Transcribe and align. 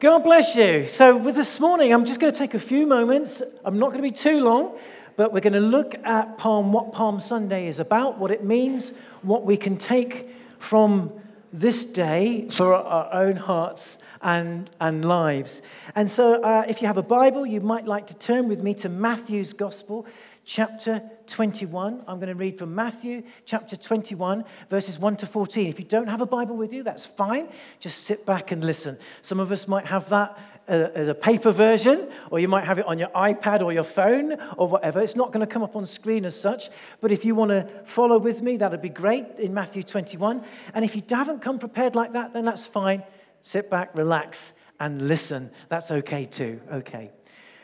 God 0.00 0.24
bless 0.24 0.56
you. 0.56 0.86
So, 0.86 1.14
with 1.14 1.34
this 1.34 1.60
morning, 1.60 1.92
I'm 1.92 2.06
just 2.06 2.20
going 2.20 2.32
to 2.32 2.38
take 2.38 2.54
a 2.54 2.58
few 2.58 2.86
moments. 2.86 3.42
I'm 3.66 3.78
not 3.78 3.88
going 3.88 4.02
to 4.02 4.08
be 4.08 4.10
too 4.10 4.42
long, 4.42 4.78
but 5.14 5.30
we're 5.30 5.40
going 5.40 5.52
to 5.52 5.60
look 5.60 5.94
at 6.06 6.38
Palm, 6.38 6.72
what 6.72 6.94
Palm 6.94 7.20
Sunday 7.20 7.66
is 7.66 7.78
about, 7.78 8.16
what 8.16 8.30
it 8.30 8.42
means, 8.42 8.94
what 9.20 9.44
we 9.44 9.58
can 9.58 9.76
take 9.76 10.30
from 10.58 11.12
this 11.52 11.84
day 11.84 12.48
for 12.48 12.72
our 12.72 13.12
own 13.12 13.36
hearts 13.36 13.98
and, 14.22 14.70
and 14.80 15.04
lives. 15.04 15.60
And 15.94 16.10
so, 16.10 16.42
uh, 16.42 16.64
if 16.66 16.80
you 16.80 16.86
have 16.86 16.96
a 16.96 17.02
Bible, 17.02 17.44
you 17.44 17.60
might 17.60 17.86
like 17.86 18.06
to 18.06 18.14
turn 18.14 18.48
with 18.48 18.62
me 18.62 18.72
to 18.72 18.88
Matthew's 18.88 19.52
Gospel, 19.52 20.06
chapter 20.46 21.02
21. 21.30 22.04
I'm 22.06 22.16
going 22.18 22.28
to 22.28 22.34
read 22.34 22.58
from 22.58 22.74
Matthew 22.74 23.22
chapter 23.44 23.76
21, 23.76 24.44
verses 24.68 24.98
1 24.98 25.16
to 25.16 25.26
14. 25.26 25.68
If 25.68 25.78
you 25.78 25.84
don't 25.84 26.08
have 26.08 26.20
a 26.20 26.26
Bible 26.26 26.56
with 26.56 26.72
you, 26.72 26.82
that's 26.82 27.06
fine. 27.06 27.48
Just 27.78 28.04
sit 28.04 28.26
back 28.26 28.50
and 28.50 28.64
listen. 28.64 28.98
Some 29.22 29.40
of 29.40 29.52
us 29.52 29.68
might 29.68 29.86
have 29.86 30.08
that 30.10 30.38
uh, 30.68 30.88
as 30.94 31.08
a 31.08 31.14
paper 31.14 31.50
version, 31.50 32.08
or 32.30 32.38
you 32.38 32.48
might 32.48 32.64
have 32.64 32.78
it 32.78 32.86
on 32.86 32.98
your 32.98 33.08
iPad 33.08 33.62
or 33.62 33.72
your 33.72 33.84
phone 33.84 34.36
or 34.56 34.68
whatever. 34.68 35.00
It's 35.00 35.16
not 35.16 35.32
going 35.32 35.46
to 35.46 35.52
come 35.52 35.62
up 35.62 35.76
on 35.76 35.86
screen 35.86 36.24
as 36.24 36.38
such, 36.38 36.68
but 37.00 37.10
if 37.12 37.24
you 37.24 37.34
want 37.34 37.50
to 37.50 37.64
follow 37.84 38.18
with 38.18 38.42
me, 38.42 38.56
that'd 38.56 38.82
be 38.82 38.88
great 38.88 39.24
in 39.38 39.54
Matthew 39.54 39.82
21. 39.82 40.44
And 40.74 40.84
if 40.84 40.94
you 40.94 41.02
haven't 41.08 41.40
come 41.40 41.58
prepared 41.58 41.96
like 41.96 42.12
that, 42.12 42.32
then 42.32 42.44
that's 42.44 42.66
fine. 42.66 43.02
Sit 43.42 43.70
back, 43.70 43.96
relax, 43.96 44.52
and 44.78 45.08
listen. 45.08 45.50
That's 45.68 45.90
okay 45.90 46.26
too. 46.26 46.60
Okay. 46.72 47.10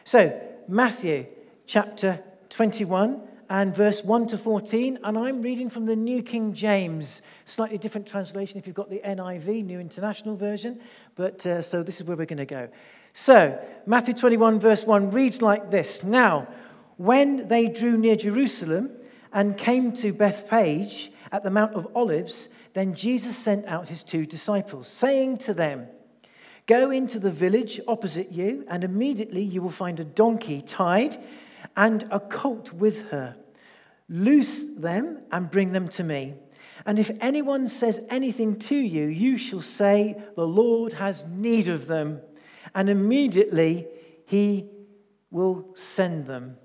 So, 0.04 0.40
Matthew 0.68 1.26
chapter 1.66 2.22
21 2.50 3.20
and 3.48 3.74
verse 3.74 4.02
1 4.04 4.28
to 4.28 4.38
14. 4.38 4.98
And 5.04 5.18
I'm 5.18 5.42
reading 5.42 5.70
from 5.70 5.86
the 5.86 5.96
New 5.96 6.22
King 6.22 6.52
James, 6.52 7.22
slightly 7.44 7.78
different 7.78 8.06
translation 8.06 8.58
if 8.58 8.66
you've 8.66 8.76
got 8.76 8.90
the 8.90 9.00
NIV, 9.04 9.64
New 9.64 9.80
International 9.80 10.36
Version. 10.36 10.80
But 11.14 11.46
uh, 11.46 11.62
so 11.62 11.82
this 11.82 12.00
is 12.00 12.06
where 12.06 12.16
we're 12.16 12.26
going 12.26 12.38
to 12.38 12.46
go. 12.46 12.68
So, 13.14 13.58
Matthew 13.86 14.14
21, 14.14 14.60
verse 14.60 14.84
1 14.84 15.10
reads 15.10 15.40
like 15.40 15.70
this 15.70 16.02
Now, 16.02 16.48
when 16.96 17.48
they 17.48 17.68
drew 17.68 17.96
near 17.96 18.16
Jerusalem 18.16 18.90
and 19.32 19.56
came 19.56 19.92
to 19.94 20.12
Bethphage 20.12 21.10
at 21.32 21.42
the 21.42 21.50
Mount 21.50 21.74
of 21.74 21.88
Olives, 21.94 22.48
then 22.74 22.94
Jesus 22.94 23.36
sent 23.36 23.66
out 23.66 23.88
his 23.88 24.04
two 24.04 24.26
disciples, 24.26 24.88
saying 24.88 25.38
to 25.38 25.54
them, 25.54 25.86
Go 26.66 26.90
into 26.90 27.20
the 27.20 27.30
village 27.30 27.80
opposite 27.86 28.32
you, 28.32 28.64
and 28.68 28.82
immediately 28.82 29.42
you 29.42 29.62
will 29.62 29.70
find 29.70 30.00
a 30.00 30.04
donkey 30.04 30.60
tied 30.60 31.16
and 31.76 32.08
a 32.10 32.18
colt 32.18 32.72
with 32.72 33.10
her. 33.10 33.36
Loose 34.08 34.64
them 34.76 35.22
and 35.30 35.50
bring 35.50 35.72
them 35.72 35.88
to 35.88 36.04
me. 36.04 36.34
And 36.84 36.98
if 36.98 37.10
anyone 37.20 37.68
says 37.68 38.00
anything 38.08 38.58
to 38.60 38.76
you, 38.76 39.06
you 39.06 39.36
shall 39.36 39.60
say, 39.60 40.16
The 40.36 40.46
Lord 40.46 40.94
has 40.94 41.26
need 41.26 41.68
of 41.68 41.86
them. 41.86 42.20
And 42.74 42.88
immediately 42.88 43.86
he 44.26 44.68
will 45.30 45.66
send 45.74 46.26
them. 46.26 46.56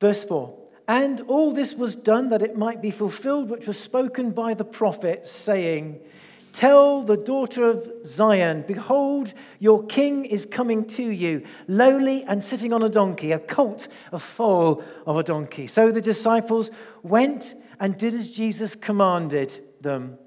Verse 0.00 0.22
4 0.24 0.56
And 0.86 1.20
all 1.22 1.52
this 1.52 1.74
was 1.74 1.96
done 1.96 2.28
that 2.28 2.42
it 2.42 2.56
might 2.56 2.80
be 2.80 2.90
fulfilled, 2.90 3.50
which 3.50 3.66
was 3.66 3.78
spoken 3.78 4.30
by 4.30 4.54
the 4.54 4.64
prophet, 4.64 5.26
saying, 5.26 6.00
Tell 6.58 7.04
the 7.04 7.16
daughter 7.16 7.70
of 7.70 7.88
Zion, 8.04 8.64
Behold, 8.66 9.32
your 9.60 9.86
king 9.86 10.24
is 10.24 10.44
coming 10.44 10.84
to 10.86 11.04
you, 11.04 11.44
lowly 11.68 12.24
and 12.24 12.42
sitting 12.42 12.72
on 12.72 12.82
a 12.82 12.88
donkey, 12.88 13.30
a 13.30 13.38
colt, 13.38 13.86
a 14.10 14.18
foal 14.18 14.82
of 15.06 15.16
a 15.16 15.22
donkey. 15.22 15.68
So 15.68 15.92
the 15.92 16.00
disciples 16.00 16.72
went 17.04 17.54
and 17.78 17.96
did 17.96 18.12
as 18.12 18.32
Jesus 18.32 18.74
commanded 18.74 19.60
them. 19.82 20.18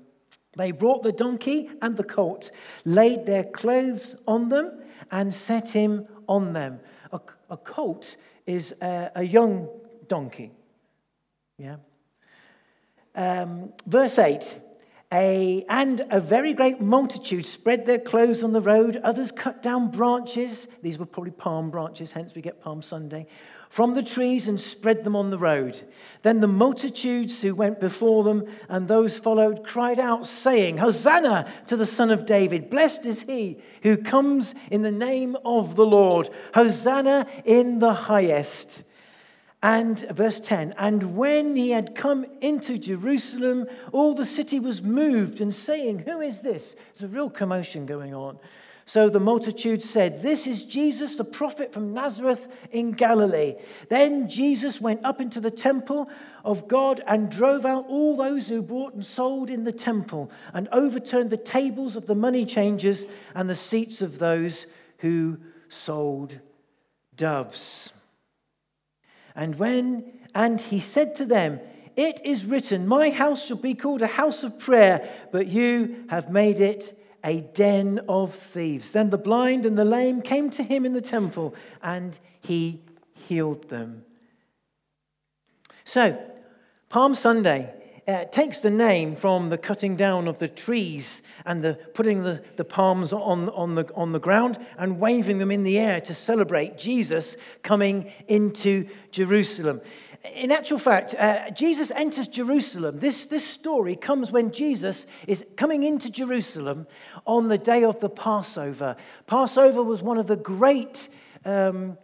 They 0.56 0.72
brought 0.72 1.04
the 1.04 1.12
donkey 1.12 1.70
and 1.82 1.98
the 1.98 2.06
colt, 2.06 2.50
laid 2.86 3.26
their 3.26 3.44
clothes 3.44 4.16
on 4.26 4.48
them, 4.48 4.82
and 5.12 5.36
set 5.36 5.72
him 5.72 6.08
on 6.30 6.54
them. 6.54 6.80
A, 7.12 7.20
a 7.50 7.58
colt 7.58 8.16
is 8.46 8.74
a, 8.82 9.12
a, 9.16 9.24
young 9.24 9.68
donkey. 10.08 10.52
Yeah. 11.58 11.76
Um, 13.16 13.74
verse 13.86 14.18
8 14.18 14.62
a, 15.14 15.66
and 15.68 16.06
a 16.10 16.20
very 16.20 16.54
great 16.54 16.80
multitude 16.80 17.46
spread 17.46 17.86
their 17.86 18.00
clothes 18.00 18.44
on 18.44 18.54
the 18.54 18.62
road. 18.62 18.98
Others 19.04 19.32
cut 19.32 19.62
down 19.62 19.92
branches. 19.92 20.68
These 20.82 20.98
were 20.98 21.06
probably 21.06 21.32
palm 21.32 21.70
branches, 21.70 22.14
hence 22.14 22.34
we 22.34 22.42
get 22.42 22.62
Palm 22.62 22.82
Sunday. 22.82 23.28
From 23.70 23.94
the 23.94 24.04
trees 24.04 24.48
and 24.48 24.60
spread 24.60 25.04
them 25.04 25.16
on 25.16 25.30
the 25.30 25.38
road. 25.38 25.82
Then 26.24 26.42
the 26.42 26.48
multitudes 26.48 27.42
who 27.42 27.56
went 27.56 27.80
before 27.80 28.24
them 28.24 28.46
and 28.68 28.88
those 28.88 29.18
followed 29.18 29.64
cried 29.66 30.00
out, 30.00 30.26
saying, 30.26 30.78
Hosanna 30.78 31.50
to 31.68 31.78
the 31.78 31.86
Son 31.86 32.12
of 32.12 32.26
David! 32.26 32.70
Blessed 32.70 33.06
is 33.06 33.22
he 33.24 33.60
who 33.84 33.96
comes 33.96 34.56
in 34.70 34.82
the 34.82 34.92
name 34.92 35.38
of 35.46 35.78
the 35.78 35.86
Lord! 35.86 36.30
Hosanna 36.54 37.28
in 37.46 37.80
the 37.80 37.94
highest! 37.94 38.84
And 39.64 40.00
verse 40.10 40.40
10 40.40 40.74
And 40.78 41.16
when 41.16 41.56
he 41.56 41.72
had 41.72 41.96
come 41.96 42.26
into 42.42 42.78
Jerusalem, 42.78 43.68
all 43.92 44.14
the 44.14 44.26
city 44.26 44.60
was 44.60 44.82
moved 44.82 45.40
and 45.42 45.54
saying, 45.54 46.00
Who 46.00 46.22
is 46.22 46.42
this? 46.42 46.76
There's 46.96 47.12
a 47.12 47.14
real 47.14 47.30
commotion 47.30 47.86
going 47.86 48.14
on. 48.14 48.40
So 48.86 49.08
the 49.08 49.20
multitude 49.20 49.84
said, 49.84 50.22
This 50.22 50.48
is 50.48 50.66
Jesus, 50.66 51.16
the 51.16 51.24
prophet 51.24 51.72
from 51.72 51.94
Nazareth 51.94 52.48
in 52.72 52.92
Galilee. 52.92 53.56
Then 53.90 54.28
Jesus 54.28 54.82
went 54.82 55.06
up 55.06 55.22
into 55.22 55.40
the 55.40 55.52
temple 55.52 56.10
of 56.44 56.68
God 56.68 57.02
and 57.06 57.30
drove 57.30 57.66
out 57.66 57.86
all 57.88 58.18
those 58.18 58.50
who 58.50 58.64
bought 58.64 58.96
and 58.96 59.06
sold 59.06 59.52
in 59.52 59.64
the 59.64 59.72
temple 59.72 60.32
and 60.54 60.68
overturned 60.72 61.30
the 61.30 61.38
tables 61.38 61.96
of 61.96 62.08
the 62.08 62.16
money 62.16 62.46
changers 62.46 63.06
and 63.36 63.48
the 63.48 63.56
seats 63.56 64.02
of 64.02 64.18
those 64.18 64.66
who 64.98 65.38
sold 65.70 66.40
doves. 67.16 67.94
And 69.36 69.58
when 69.58 70.12
and 70.34 70.60
he 70.60 70.80
said 70.80 71.16
to 71.16 71.26
them, 71.26 71.60
It 71.96 72.22
is 72.26 72.46
written, 72.46 72.88
My 72.88 73.10
house 73.10 73.46
shall 73.46 73.58
be 73.58 73.74
called 73.74 74.02
a 74.02 74.08
house 74.08 74.44
of 74.44 74.60
prayer, 74.60 75.08
but 75.32 75.48
you 75.48 76.06
have 76.10 76.30
made 76.30 76.60
it 76.60 76.98
a 77.24 77.42
den 77.42 78.00
of 78.08 78.34
thieves. 78.34 78.92
Then 78.92 79.10
the 79.10 79.18
blind 79.18 79.66
and 79.66 79.78
the 79.78 79.86
lame 79.86 80.22
came 80.22 80.50
to 80.52 80.64
him 80.64 80.86
in 80.86 80.94
the 80.94 81.02
temple, 81.02 81.54
and 81.82 82.18
he 82.40 82.82
healed 83.14 83.70
them. 83.70 84.06
So, 85.84 86.20
Palm 86.90 87.16
Sunday 87.16 87.74
uh, 88.08 88.26
takes 88.26 88.62
the 88.62 88.72
name 88.72 89.16
from 89.16 89.50
the 89.50 89.58
cutting 89.58 89.96
down 89.96 90.28
of 90.28 90.40
the 90.40 90.48
trees 90.48 91.22
and 91.46 91.64
the 91.64 91.76
putting 91.94 92.24
the, 92.24 92.44
the 92.56 92.66
palms 92.66 93.14
on, 93.14 93.50
on, 93.50 93.76
the, 93.76 93.94
on 93.96 94.12
the 94.12 94.20
ground 94.20 94.58
and 94.78 95.00
waving 95.00 95.38
them 95.38 95.52
in 95.52 95.64
the 95.64 95.78
air 95.78 96.02
to 96.02 96.14
celebrate 96.14 96.78
Jesus 96.78 97.38
coming 97.64 98.12
into 98.28 98.88
Jerusalem. 99.12 99.82
In 100.36 100.52
actual 100.52 100.78
fact, 100.78 101.16
uh, 101.16 101.50
Jesus 101.52 101.92
enters 101.92 102.28
Jerusalem. 102.28 103.00
This, 103.00 103.26
this 103.26 103.48
story 103.48 103.96
comes 103.96 104.32
when 104.32 104.52
Jesus 104.52 105.08
is 105.26 105.46
coming 105.56 105.82
into 105.84 106.12
Jerusalem 106.12 106.86
on 107.26 107.48
the 107.48 107.58
day 107.58 107.84
of 107.84 108.00
the 108.00 108.10
Passover. 108.10 108.96
Passover 109.26 109.82
was 109.82 110.04
one 110.04 110.20
of 110.20 110.28
the 110.28 110.36
great 110.36 111.10
um, 111.44 111.98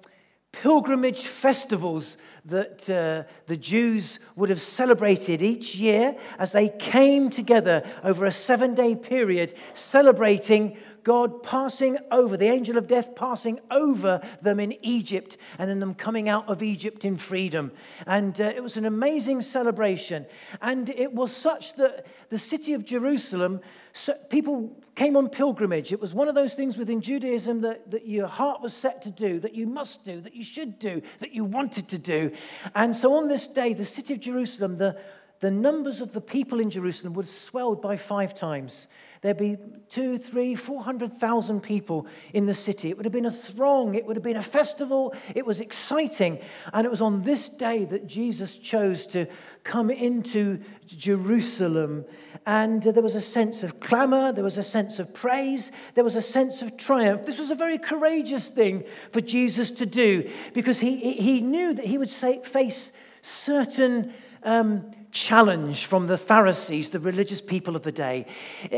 pilgrimage 0.51 1.27
festivals 1.27 2.17
that 2.47 2.89
uh, 2.89 3.29
the 3.47 3.57
Jews 3.57 4.19
would 4.35 4.49
have 4.49 4.61
celebrated 4.61 5.41
each 5.41 5.75
year 5.75 6.15
as 6.39 6.53
they 6.53 6.69
came 6.69 7.29
together 7.29 7.83
over 8.03 8.25
a 8.25 8.31
seven 8.31 8.73
day 8.73 8.95
period, 8.95 9.53
celebrating 9.73 10.77
God 11.07 11.42
passing 11.42 11.98
over, 12.12 12.36
the 12.36 12.50
angel 12.50 12.77
of 12.77 12.86
death 12.86 13.15
passing 13.15 13.62
over 13.71 14.19
them 14.42 14.59
in 14.59 14.75
Egypt, 14.81 15.38
and 15.57 15.69
then 15.69 15.80
them 15.80 15.94
coming 15.94 16.27
out 16.27 16.50
of 16.50 16.62
Egypt 16.62 17.06
in 17.06 17.15
freedom. 17.15 17.71
And 18.06 18.42
uh, 18.42 18.44
it 18.44 18.62
was 18.62 18.75
an 18.75 18.83
amazing 18.83 19.42
celebration. 19.42 20.25
And 20.62 20.89
it 20.89 21.13
was 21.13 21.33
such 21.33 21.75
that 21.75 22.06
the 22.27 22.38
city 22.38 22.74
of 22.74 22.83
Jerusalem, 22.83 23.62
so 23.94 24.15
people 24.30 24.77
came 24.95 25.15
on 25.15 25.30
pilgrimage. 25.30 25.94
It 25.94 26.01
was 26.01 26.13
one 26.13 26.27
of 26.27 26.36
those 26.36 26.56
things 26.56 26.77
within 26.77 27.00
Judaism 27.00 27.62
that, 27.62 27.89
that 27.92 28.06
your 28.06 28.27
heart 28.27 28.62
was 28.62 28.74
set 28.74 29.01
to 29.03 29.10
do, 29.10 29.39
that 29.39 29.56
you 29.56 29.65
must 29.65 30.03
do, 30.03 30.19
that 30.19 30.36
you 30.36 30.44
should 30.44 30.77
do, 30.77 31.01
that 31.19 31.31
you 31.31 31.45
wanted 31.45 31.88
to 31.88 31.98
do. 31.98 32.33
And 32.75 32.94
so 32.94 33.13
on 33.13 33.30
this 33.30 33.48
day, 33.48 33.74
the 33.74 33.86
city 33.86 34.13
of 34.13 34.19
Jerusalem, 34.19 34.75
the 34.75 35.00
the 35.39 35.51
numbers 35.51 36.01
of 36.01 36.13
the 36.13 36.22
people 36.22 36.60
in 36.60 36.69
Jerusalem 36.69 37.13
would 37.13 37.25
have 37.25 37.34
swelled 37.34 37.81
by 37.81 37.95
five 37.95 38.34
times. 38.34 38.88
There'd 39.22 39.38
be 39.38 39.57
two, 39.89 40.18
three, 40.18 40.56
four 40.56 40.84
hundred 40.84 41.12
thousand 41.12 41.62
people 41.62 42.07
in 42.34 42.45
the 42.45 42.54
city. 42.54 42.89
It 42.89 42.98
would 42.98 43.06
have 43.06 43.13
been 43.13 43.25
a 43.25 43.31
throng. 43.31 43.95
It 43.95 44.06
would 44.06 44.16
have 44.16 44.24
been 44.24 44.38
a 44.38 44.44
festival. 44.44 45.16
It 45.36 45.45
was 45.45 45.60
exciting. 45.60 46.39
And 46.72 46.86
it 46.86 46.89
was 46.89 47.01
on 47.01 47.24
this 47.24 47.50
day 47.50 47.86
that 47.86 48.07
Jesus 48.07 48.57
chose 48.57 49.07
to 49.07 49.25
come 49.63 49.89
into 49.89 50.60
Jerusalem. 50.86 52.06
And 52.45 52.86
uh, 52.86 52.92
there 52.92 53.04
was 53.04 53.16
a 53.16 53.22
sense 53.22 53.63
of 53.63 53.80
clamor. 53.80 54.31
There 54.31 54.44
was 54.44 54.57
a 54.57 54.63
sense 54.63 55.00
of 55.00 55.13
praise. 55.13 55.72
There 55.95 56.04
was 56.04 56.16
a 56.16 56.22
sense 56.22 56.62
of 56.62 56.78
triumph. 56.78 57.25
This 57.25 57.39
was 57.39 57.51
a 57.51 57.56
very 57.56 57.78
courageous 57.80 58.50
thing 58.50 58.84
for 59.12 59.22
Jesus 59.22 59.72
to 59.72 59.86
do 59.86 60.30
because 60.54 60.80
he, 60.80 61.13
he 61.13 61.42
knew 61.42 61.74
that 61.74 61.86
he 61.86 61.98
would 61.98 62.10
say, 62.10 62.42
face 62.44 62.92
certain 63.22 64.13
um, 64.44 64.92
challenge 65.12 65.86
from 65.86 66.07
the 66.07 66.18
Pharisees, 66.18 66.89
the 66.89 67.00
religious 67.00 67.42
people 67.42 67.75
of 67.75 67.83
the 67.83 67.92
day. 67.92 68.25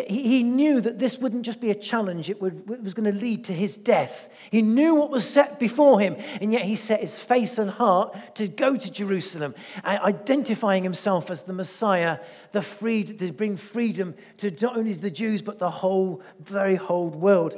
He 0.08 0.44
knew 0.44 0.80
that 0.81 1.00
this 1.00 1.18
wouldn't 1.18 1.46
just 1.46 1.60
be 1.60 1.72
a 1.72 1.76
challenge, 1.76 2.30
it, 2.30 2.42
would, 2.42 2.70
it 2.70 2.84
was 2.84 2.94
going 2.94 3.12
to 3.12 3.18
lead 3.18 3.44
to 3.46 3.54
his 3.54 3.76
death. 3.76 4.30
He 4.52 4.62
knew 4.62 4.96
what 4.96 5.10
was 5.10 5.28
set 5.28 5.60
before 5.60 6.00
him, 6.00 6.16
and 6.42 6.54
yet 6.54 6.64
he 6.64 6.76
set 6.76 7.02
his 7.02 7.20
face 7.20 7.58
and 7.58 7.70
heart 7.70 8.36
to 8.36 8.48
go 8.48 8.76
to 8.76 8.92
Jerusalem, 8.92 9.56
identifying 9.84 10.84
himself 10.84 11.30
as 11.30 11.44
the 11.44 11.54
Messiah, 11.54 12.20
the 12.52 12.62
freed, 12.62 13.20
to 13.20 13.32
bring 13.32 13.58
freedom 13.58 14.16
to 14.38 14.52
not 14.62 14.78
only 14.78 14.94
the 14.94 15.12
Jews, 15.12 15.42
but 15.42 15.60
the 15.60 15.72
whole, 15.72 16.22
very 16.40 16.75
whole 16.75 17.10
world. 17.10 17.56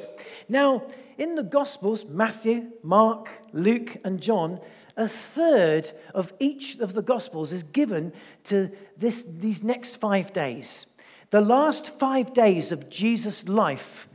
Now, 0.49 0.83
in 1.21 1.35
the 1.35 1.43
Gospels, 1.43 2.03
Matthew, 2.03 2.71
Mark, 2.81 3.29
Luke, 3.53 3.95
and 4.03 4.19
John, 4.19 4.59
a 4.97 5.07
third 5.07 5.91
of 6.15 6.33
each 6.39 6.79
of 6.79 6.95
the 6.95 7.03
Gospels 7.03 7.53
is 7.53 7.61
given 7.61 8.11
to 8.45 8.71
this, 8.97 9.23
these 9.23 9.61
next 9.61 9.97
five 9.97 10.33
days. 10.33 10.87
The 11.29 11.41
last 11.41 11.99
five 11.99 12.33
days 12.33 12.71
of 12.71 12.89
Jesus' 12.89 13.47
life, 13.47 14.09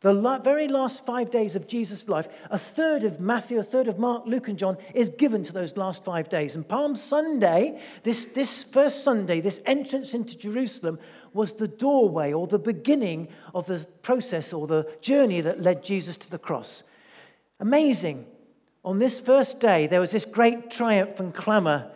the 0.00 0.14
la- 0.14 0.38
very 0.38 0.68
last 0.68 1.04
five 1.04 1.30
days 1.30 1.54
of 1.54 1.68
Jesus' 1.68 2.08
life, 2.08 2.28
a 2.50 2.58
third 2.58 3.04
of 3.04 3.20
Matthew, 3.20 3.58
a 3.58 3.62
third 3.62 3.86
of 3.86 3.98
Mark, 3.98 4.24
Luke, 4.24 4.48
and 4.48 4.58
John 4.58 4.78
is 4.94 5.10
given 5.10 5.42
to 5.42 5.52
those 5.52 5.76
last 5.76 6.02
five 6.02 6.30
days. 6.30 6.54
And 6.54 6.66
Palm 6.66 6.96
Sunday, 6.96 7.78
this, 8.04 8.24
this 8.24 8.62
first 8.62 9.04
Sunday, 9.04 9.42
this 9.42 9.60
entrance 9.66 10.14
into 10.14 10.38
Jerusalem, 10.38 10.98
was 11.32 11.54
the 11.54 11.68
doorway 11.68 12.32
or 12.32 12.46
the 12.46 12.58
beginning 12.58 13.28
of 13.54 13.66
the 13.66 13.86
process 14.02 14.52
or 14.52 14.66
the 14.66 14.88
journey 15.00 15.40
that 15.40 15.62
led 15.62 15.84
Jesus 15.84 16.16
to 16.16 16.30
the 16.30 16.38
cross. 16.38 16.82
Amazing 17.60 18.26
on 18.84 18.98
this 18.98 19.20
first 19.20 19.60
day, 19.60 19.86
there 19.86 20.00
was 20.00 20.12
this 20.12 20.24
great 20.24 20.70
triumph 20.70 21.20
and 21.20 21.34
clamor, 21.34 21.90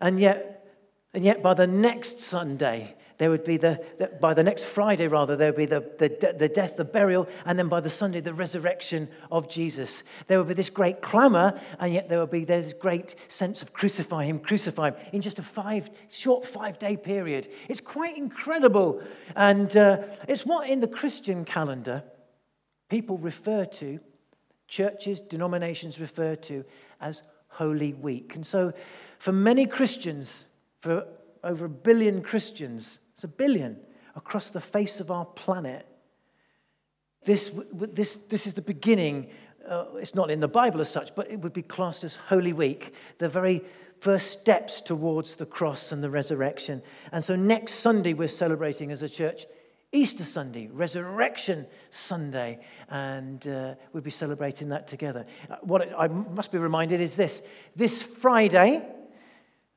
and 0.00 0.20
yet, 0.20 0.68
and 1.14 1.24
yet 1.24 1.42
by 1.42 1.54
the 1.54 1.66
next 1.66 2.20
Sunday, 2.20 2.94
there 3.18 3.30
would 3.30 3.44
be 3.44 3.56
the, 3.56 3.82
the, 3.98 4.08
by 4.08 4.34
the 4.34 4.42
next 4.42 4.64
Friday, 4.64 5.08
rather, 5.08 5.36
there 5.36 5.48
would 5.50 5.56
be 5.56 5.66
the, 5.66 5.80
the, 5.98 6.34
the 6.38 6.48
death, 6.48 6.76
the 6.76 6.84
burial, 6.84 7.28
and 7.44 7.58
then 7.58 7.68
by 7.68 7.80
the 7.80 7.90
Sunday, 7.90 8.20
the 8.20 8.34
resurrection 8.34 9.08
of 9.30 9.48
Jesus. 9.48 10.04
There 10.26 10.38
would 10.38 10.48
be 10.48 10.54
this 10.54 10.70
great 10.70 11.00
clamor, 11.00 11.58
and 11.78 11.94
yet 11.94 12.08
there 12.08 12.20
would 12.20 12.30
be 12.30 12.44
this 12.44 12.74
great 12.74 13.14
sense 13.28 13.62
of 13.62 13.72
crucify 13.72 14.24
him, 14.24 14.38
crucify 14.38 14.90
him 14.90 14.96
in 15.12 15.22
just 15.22 15.38
a 15.38 15.42
five, 15.42 15.90
short 16.10 16.44
five 16.44 16.78
day 16.78 16.96
period. 16.96 17.48
It's 17.68 17.80
quite 17.80 18.16
incredible. 18.16 19.02
And 19.34 19.74
uh, 19.76 20.02
it's 20.28 20.44
what 20.44 20.68
in 20.68 20.80
the 20.80 20.88
Christian 20.88 21.44
calendar 21.44 22.04
people 22.88 23.18
refer 23.18 23.64
to 23.64 23.98
churches, 24.68 25.20
denominations 25.20 26.00
refer 26.00 26.36
to 26.36 26.64
as 27.00 27.22
Holy 27.48 27.94
Week. 27.94 28.34
And 28.34 28.46
so, 28.46 28.72
for 29.18 29.32
many 29.32 29.66
Christians, 29.66 30.44
for 30.80 31.06
over 31.42 31.64
a 31.64 31.70
billion 31.70 32.22
Christians, 32.22 33.00
it's 33.16 33.24
a 33.24 33.28
billion 33.28 33.78
across 34.14 34.50
the 34.50 34.60
face 34.60 35.00
of 35.00 35.10
our 35.10 35.24
planet, 35.24 35.86
this, 37.24 37.50
this, 37.72 38.16
this 38.16 38.46
is 38.46 38.52
the 38.52 38.60
beginning. 38.60 39.30
Uh, 39.66 39.86
it's 39.94 40.14
not 40.14 40.30
in 40.30 40.40
the 40.40 40.48
Bible 40.48 40.82
as 40.82 40.90
such, 40.90 41.14
but 41.14 41.30
it 41.30 41.40
would 41.40 41.54
be 41.54 41.62
classed 41.62 42.04
as 42.04 42.16
Holy 42.16 42.52
Week, 42.52 42.92
the 43.16 43.26
very 43.30 43.62
first 44.00 44.38
steps 44.38 44.82
towards 44.82 45.36
the 45.36 45.46
cross 45.46 45.92
and 45.92 46.04
the 46.04 46.10
resurrection. 46.10 46.82
And 47.10 47.24
so 47.24 47.36
next 47.36 47.76
Sunday, 47.76 48.12
we're 48.12 48.28
celebrating 48.28 48.90
as 48.90 49.00
a 49.00 49.08
church 49.08 49.46
Easter 49.92 50.24
Sunday, 50.24 50.66
Resurrection 50.66 51.66
Sunday, 51.88 52.58
and 52.90 53.48
uh, 53.48 53.76
we'll 53.94 54.02
be 54.02 54.10
celebrating 54.10 54.68
that 54.68 54.88
together. 54.88 55.24
Uh, 55.48 55.56
what 55.62 55.88
I 55.98 56.08
must 56.08 56.52
be 56.52 56.58
reminded 56.58 57.00
is 57.00 57.16
this 57.16 57.42
this 57.74 58.02
Friday, 58.02 58.86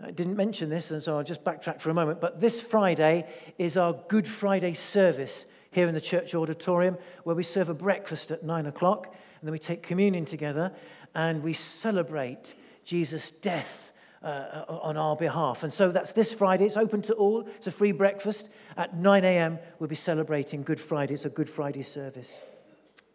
I 0.01 0.11
didn't 0.11 0.37
mention 0.37 0.69
this, 0.69 0.91
and 0.91 1.03
so 1.03 1.17
I'll 1.17 1.23
just 1.23 1.43
backtrack 1.43 1.81
for 1.81 1.89
a 1.89 1.93
moment, 1.93 2.21
but 2.21 2.39
this 2.39 2.61
Friday 2.61 3.27
is 3.57 3.75
our 3.75 3.93
Good 4.07 4.27
Friday 4.27 4.73
service 4.73 5.45
here 5.71 5.87
in 5.87 5.93
the 5.93 6.01
church 6.01 6.33
auditorium 6.33 6.97
where 7.23 7.35
we 7.35 7.43
serve 7.43 7.69
a 7.69 7.73
breakfast 7.73 8.31
at 8.31 8.43
nine 8.43 8.65
o'clock, 8.65 9.07
and 9.07 9.47
then 9.47 9.51
we 9.51 9.59
take 9.59 9.83
communion 9.83 10.25
together 10.25 10.71
and 11.15 11.43
we 11.43 11.53
celebrate 11.53 12.55
Jesus' 12.85 13.31
death 13.31 13.91
uh, 14.23 14.65
on 14.67 14.97
our 14.97 15.15
behalf. 15.15 15.63
And 15.63 15.73
so 15.73 15.91
that's 15.91 16.13
this 16.13 16.33
Friday. 16.33 16.65
It's 16.65 16.77
open 16.77 17.01
to 17.03 17.13
all. 17.13 17.47
It's 17.57 17.67
a 17.67 17.71
free 17.71 17.91
breakfast. 17.91 18.49
At 18.77 18.95
9 18.95 19.23
a.m., 19.23 19.59
we'll 19.79 19.89
be 19.89 19.95
celebrating 19.95 20.63
Good 20.63 20.79
Friday. 20.79 21.13
It's 21.13 21.25
a 21.25 21.29
Good 21.29 21.49
Friday 21.49 21.81
service. 21.81 22.39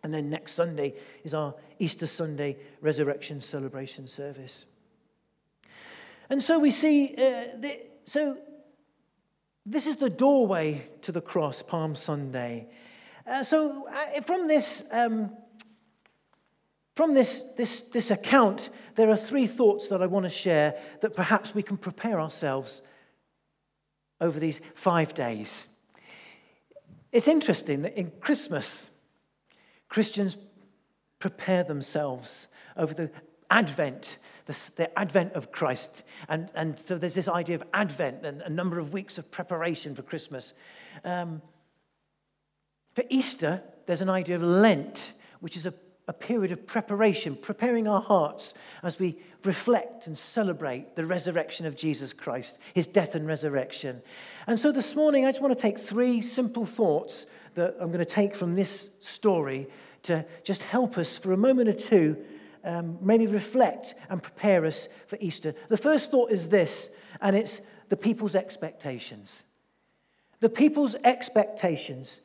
And 0.02 0.12
then 0.12 0.28
next 0.28 0.52
Sunday 0.52 0.94
is 1.24 1.34
our 1.34 1.54
Easter 1.78 2.06
Sunday 2.06 2.56
resurrection 2.80 3.40
celebration 3.40 4.06
service. 4.06 4.66
And 6.30 6.42
so 6.42 6.58
we 6.58 6.70
see, 6.70 7.14
uh, 7.16 7.56
the, 7.58 7.80
so 8.04 8.38
this 9.66 9.86
is 9.86 9.96
the 9.96 10.10
doorway 10.10 10.88
to 11.02 11.12
the 11.12 11.20
cross, 11.20 11.62
Palm 11.62 11.94
Sunday. 11.94 12.68
Uh, 13.26 13.42
so 13.42 13.88
uh, 13.88 14.20
from 14.22 14.48
this, 14.48 14.84
um, 14.90 15.30
from 16.94 17.14
this, 17.14 17.44
this, 17.56 17.82
this 17.82 18.10
account, 18.10 18.70
there 18.94 19.10
are 19.10 19.16
three 19.16 19.46
thoughts 19.46 19.88
that 19.88 20.02
I 20.02 20.06
want 20.06 20.24
to 20.24 20.30
share 20.30 20.74
that 21.00 21.14
perhaps 21.14 21.54
we 21.54 21.62
can 21.62 21.76
prepare 21.76 22.20
ourselves 22.20 22.82
over 24.20 24.38
these 24.38 24.60
five 24.74 25.14
days. 25.14 25.68
It's 27.12 27.28
interesting 27.28 27.82
that 27.82 27.98
in 27.98 28.12
Christmas, 28.20 28.90
Christians 29.88 30.36
prepare 31.18 31.64
themselves 31.64 32.48
over 32.76 32.92
the 32.92 33.10
Advent, 33.54 34.18
the, 34.46 34.70
the, 34.76 34.98
advent 34.98 35.32
of 35.34 35.52
Christ. 35.52 36.02
And, 36.28 36.50
and 36.54 36.78
so 36.78 36.98
there's 36.98 37.14
this 37.14 37.28
idea 37.28 37.54
of 37.54 37.62
Advent 37.72 38.26
and 38.26 38.42
a 38.42 38.50
number 38.50 38.78
of 38.78 38.92
weeks 38.92 39.16
of 39.16 39.30
preparation 39.30 39.94
for 39.94 40.02
Christmas. 40.02 40.54
Um, 41.04 41.40
for 42.94 43.04
Easter, 43.08 43.62
there's 43.86 44.00
an 44.00 44.10
idea 44.10 44.36
of 44.36 44.42
Lent, 44.42 45.14
which 45.40 45.56
is 45.56 45.66
a 45.66 45.74
a 46.06 46.12
period 46.12 46.52
of 46.52 46.66
preparation, 46.66 47.34
preparing 47.34 47.88
our 47.88 48.02
hearts 48.02 48.52
as 48.82 48.98
we 48.98 49.16
reflect 49.42 50.06
and 50.06 50.18
celebrate 50.18 50.96
the 50.96 51.06
resurrection 51.06 51.64
of 51.64 51.76
Jesus 51.76 52.12
Christ, 52.12 52.58
his 52.74 52.86
death 52.86 53.14
and 53.14 53.26
resurrection. 53.26 54.02
And 54.46 54.58
so 54.58 54.70
this 54.70 54.94
morning, 54.94 55.24
I 55.24 55.30
just 55.30 55.40
want 55.40 55.56
to 55.56 55.60
take 55.60 55.78
three 55.78 56.20
simple 56.20 56.66
thoughts 56.66 57.26
that 57.54 57.76
I'm 57.80 57.88
going 57.88 58.00
to 58.00 58.04
take 58.04 58.34
from 58.34 58.54
this 58.54 58.90
story 59.00 59.66
to 60.02 60.26
just 60.42 60.62
help 60.62 60.98
us 60.98 61.16
for 61.16 61.32
a 61.32 61.36
moment 61.36 61.68
or 61.70 61.72
two, 61.72 62.22
um, 62.64 62.98
maybe 63.00 63.26
reflect 63.26 63.94
and 64.08 64.22
prepare 64.22 64.64
us 64.64 64.88
for 65.06 65.16
Easter. 65.20 65.54
The 65.68 65.76
first 65.76 66.10
thought 66.10 66.30
is 66.30 66.48
this, 66.48 66.90
and 67.20 67.36
it's 67.36 67.60
the 67.88 67.96
people's 67.96 68.34
expectations. 68.34 69.44
The 70.40 70.48
people's 70.48 70.96
expectations. 71.04 72.20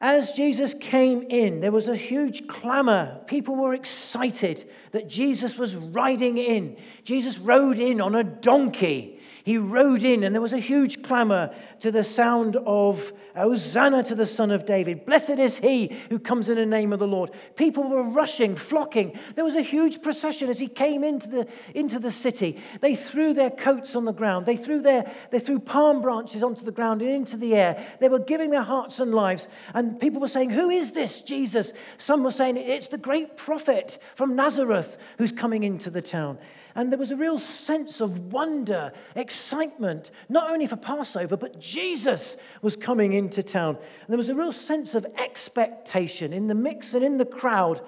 As 0.00 0.32
Jesus 0.32 0.74
came 0.74 1.22
in, 1.22 1.60
there 1.60 1.72
was 1.72 1.88
a 1.88 1.96
huge 1.96 2.46
clamor. 2.46 3.20
People 3.26 3.56
were 3.56 3.72
excited 3.72 4.68
that 4.92 5.08
Jesus 5.08 5.56
was 5.56 5.74
riding 5.74 6.36
in. 6.36 6.76
Jesus 7.02 7.38
rode 7.38 7.78
in 7.78 8.00
on 8.00 8.14
a 8.14 8.22
donkey. 8.22 9.15
He 9.46 9.58
rode 9.58 10.02
in, 10.02 10.24
and 10.24 10.34
there 10.34 10.42
was 10.42 10.52
a 10.52 10.58
huge 10.58 11.04
clamor 11.04 11.54
to 11.78 11.92
the 11.92 12.02
sound 12.02 12.56
of 12.66 13.12
Hosanna 13.36 14.02
to 14.02 14.16
the 14.16 14.26
Son 14.26 14.50
of 14.50 14.66
David. 14.66 15.06
Blessed 15.06 15.38
is 15.38 15.58
he 15.58 15.96
who 16.10 16.18
comes 16.18 16.48
in 16.48 16.56
the 16.56 16.66
name 16.66 16.92
of 16.92 16.98
the 16.98 17.06
Lord. 17.06 17.30
People 17.54 17.84
were 17.84 18.02
rushing, 18.02 18.56
flocking. 18.56 19.16
There 19.36 19.44
was 19.44 19.54
a 19.54 19.62
huge 19.62 20.02
procession 20.02 20.50
as 20.50 20.58
he 20.58 20.66
came 20.66 21.04
into 21.04 21.28
the, 21.28 21.48
into 21.76 22.00
the 22.00 22.10
city. 22.10 22.60
They 22.80 22.96
threw 22.96 23.34
their 23.34 23.50
coats 23.50 23.94
on 23.94 24.04
the 24.04 24.12
ground, 24.12 24.46
they 24.46 24.56
threw, 24.56 24.82
their, 24.82 25.08
they 25.30 25.38
threw 25.38 25.60
palm 25.60 26.00
branches 26.00 26.42
onto 26.42 26.64
the 26.64 26.72
ground 26.72 27.00
and 27.00 27.10
into 27.12 27.36
the 27.36 27.54
air. 27.54 27.86
They 28.00 28.08
were 28.08 28.18
giving 28.18 28.50
their 28.50 28.64
hearts 28.64 28.98
and 28.98 29.14
lives. 29.14 29.46
And 29.74 30.00
people 30.00 30.20
were 30.20 30.26
saying, 30.26 30.50
Who 30.50 30.70
is 30.70 30.90
this 30.90 31.20
Jesus? 31.20 31.72
Some 31.98 32.24
were 32.24 32.32
saying, 32.32 32.56
It's 32.56 32.88
the 32.88 32.98
great 32.98 33.36
prophet 33.36 33.98
from 34.16 34.34
Nazareth 34.34 34.98
who's 35.18 35.30
coming 35.30 35.62
into 35.62 35.88
the 35.88 36.02
town. 36.02 36.38
And 36.76 36.92
there 36.92 36.98
was 36.98 37.10
a 37.10 37.16
real 37.16 37.38
sense 37.38 38.02
of 38.02 38.32
wonder, 38.32 38.92
excitement, 39.16 40.10
not 40.28 40.50
only 40.50 40.66
for 40.66 40.76
Passover, 40.76 41.36
but 41.36 41.58
Jesus 41.58 42.36
was 42.60 42.76
coming 42.76 43.14
into 43.14 43.42
town. 43.42 43.76
And 43.76 44.08
there 44.08 44.18
was 44.18 44.28
a 44.28 44.34
real 44.34 44.52
sense 44.52 44.94
of 44.94 45.06
expectation 45.18 46.34
in 46.34 46.48
the 46.48 46.54
mix 46.54 46.92
and 46.92 47.02
in 47.02 47.16
the 47.16 47.24
crowd. 47.24 47.80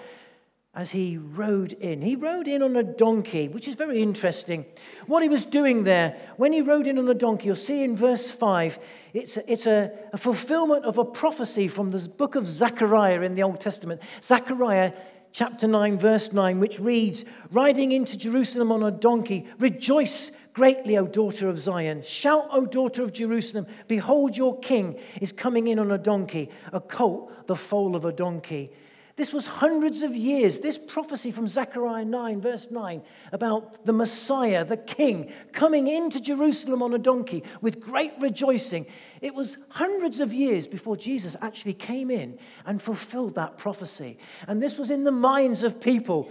as 0.75 0.93
he 0.93 1.19
rode 1.19 1.73
in. 1.73 2.03
He 2.03 2.15
rode 2.15 2.47
in 2.47 2.63
on 2.63 2.77
a 2.77 2.85
donkey, 2.85 3.49
which 3.49 3.67
is 3.67 3.75
very 3.75 4.01
interesting. 4.01 4.65
What 5.07 5.25
he 5.25 5.29
was 5.29 5.45
doing 5.45 5.83
there, 5.83 6.17
when 6.37 6.53
he 6.53 6.61
rode 6.61 6.87
in 6.87 6.99
on 6.99 7.07
the 7.07 7.15
donkey, 7.15 7.47
you'll 7.47 7.57
see 7.57 7.83
in 7.83 7.97
verse 7.97 8.31
5, 8.31 8.79
it's, 9.13 9.37
a, 9.39 9.53
it's 9.53 9.67
a, 9.67 9.91
a 10.13 10.17
fulfillment 10.17 10.85
of 10.85 10.99
a 10.99 11.05
prophecy 11.05 11.67
from 11.67 11.91
the 11.91 12.09
book 12.09 12.37
of 12.37 12.49
Zechariah 12.49 13.23
in 13.23 13.35
the 13.35 13.43
Old 13.43 13.61
Testament. 13.61 14.01
Zechariah 14.23 14.93
chapter 15.33 15.67
9, 15.67 15.99
verse 15.99 16.33
9, 16.33 16.61
which 16.61 16.79
reads, 16.81 17.25
Riding 17.51 17.93
into 17.93 18.17
Jerusalem 18.17 18.73
on 18.73 18.83
a 18.83 18.91
donkey, 18.91 19.47
rejoice 19.59 20.31
greatly, 20.53 20.97
O 20.97 21.07
daughter 21.07 21.49
of 21.49 21.61
Zion. 21.61 22.03
Shout, 22.03 22.49
O 22.51 22.67
daughter 22.67 23.03
of 23.03 23.13
Jerusalem, 23.13 23.67
behold, 23.87 24.37
your 24.37 24.59
king 24.59 24.99
is 25.21 25.33
coming 25.33 25.69
in 25.69 25.79
on 25.79 25.91
a 25.91 25.99
donkey, 25.99 26.51
a 26.73 26.81
colt, 26.81 27.47
the 27.47 27.57
foal 27.57 27.95
of 27.95 28.05
a 28.05 28.13
donkey. 28.13 28.73
This 29.19 29.33
was 29.33 29.49
hundreds 29.49 30.03
of 30.03 30.15
years. 30.15 30.61
This 30.61 30.79
prophecy 30.79 31.33
from 31.33 31.49
Zechariah 31.49 32.05
9, 32.05 32.41
verse 32.41 32.71
9, 32.71 33.03
about 33.33 33.85
the 33.85 33.93
Messiah, 33.93 34.65
the 34.65 34.77
King, 34.77 35.33
coming 35.53 35.89
into 35.89 36.21
Jerusalem 36.21 36.85
on 36.85 36.95
a 36.95 36.99
donkey 36.99 37.43
with 37.61 37.81
great 37.81 38.13
rejoicing. 38.21 38.87
It 39.21 39.35
was 39.35 39.59
hundreds 39.71 40.21
of 40.21 40.33
years 40.33 40.67
before 40.67 40.97
Jesus 40.97 41.37
actually 41.41 41.75
came 41.75 42.11
in 42.11 42.39
and 42.65 42.81
fulfilled 42.81 43.35
that 43.35 43.59
prophecy. 43.59 44.19
And 44.47 44.63
this 44.63 44.79
was 44.79 44.91
in 44.91 45.05
the 45.05 45.13
minds 45.13 45.63
of 45.63 45.81
people. 45.81 46.31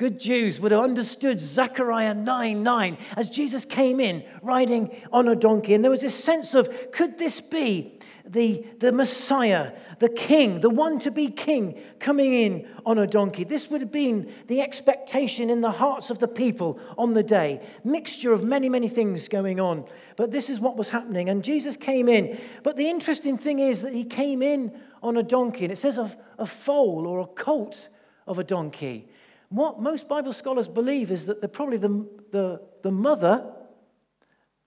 Good 0.00 0.18
Jews 0.18 0.58
would 0.60 0.72
have 0.72 0.80
understood 0.80 1.38
Zechariah 1.38 2.14
9 2.14 2.62
9 2.62 2.98
as 3.18 3.28
Jesus 3.28 3.66
came 3.66 4.00
in 4.00 4.24
riding 4.40 4.98
on 5.12 5.28
a 5.28 5.36
donkey. 5.36 5.74
And 5.74 5.84
there 5.84 5.90
was 5.90 6.00
this 6.00 6.14
sense 6.14 6.54
of, 6.54 6.90
could 6.90 7.18
this 7.18 7.42
be 7.42 7.98
the, 8.24 8.64
the 8.78 8.92
Messiah, 8.92 9.72
the 9.98 10.08
king, 10.08 10.60
the 10.60 10.70
one 10.70 11.00
to 11.00 11.10
be 11.10 11.28
king, 11.28 11.78
coming 11.98 12.32
in 12.32 12.66
on 12.86 12.96
a 12.96 13.06
donkey. 13.06 13.44
This 13.44 13.68
would 13.68 13.82
have 13.82 13.92
been 13.92 14.32
the 14.46 14.62
expectation 14.62 15.50
in 15.50 15.60
the 15.60 15.70
hearts 15.70 16.08
of 16.08 16.18
the 16.18 16.28
people 16.28 16.80
on 16.96 17.12
the 17.12 17.22
day. 17.22 17.60
Mixture 17.84 18.32
of 18.32 18.42
many, 18.42 18.70
many 18.70 18.88
things 18.88 19.28
going 19.28 19.60
on. 19.60 19.84
But 20.16 20.30
this 20.30 20.48
is 20.48 20.60
what 20.60 20.78
was 20.78 20.88
happening. 20.88 21.28
And 21.28 21.44
Jesus 21.44 21.76
came 21.76 22.08
in. 22.08 22.40
But 22.62 22.78
the 22.78 22.88
interesting 22.88 23.36
thing 23.36 23.58
is 23.58 23.82
that 23.82 23.92
he 23.92 24.04
came 24.04 24.40
in 24.40 24.72
on 25.02 25.18
a 25.18 25.22
donkey. 25.22 25.64
And 25.64 25.72
it 25.72 25.76
says 25.76 25.98
a, 25.98 26.10
a 26.38 26.46
foal 26.46 27.06
or 27.06 27.20
a 27.20 27.26
colt 27.26 27.90
of 28.26 28.38
a 28.38 28.44
donkey. 28.44 29.09
What 29.50 29.80
most 29.80 30.08
Bible 30.08 30.32
scholars 30.32 30.68
believe 30.68 31.10
is 31.10 31.26
that 31.26 31.40
the, 31.40 31.48
probably 31.48 31.76
the, 31.76 32.08
the, 32.30 32.62
the 32.82 32.92
mother 32.92 33.52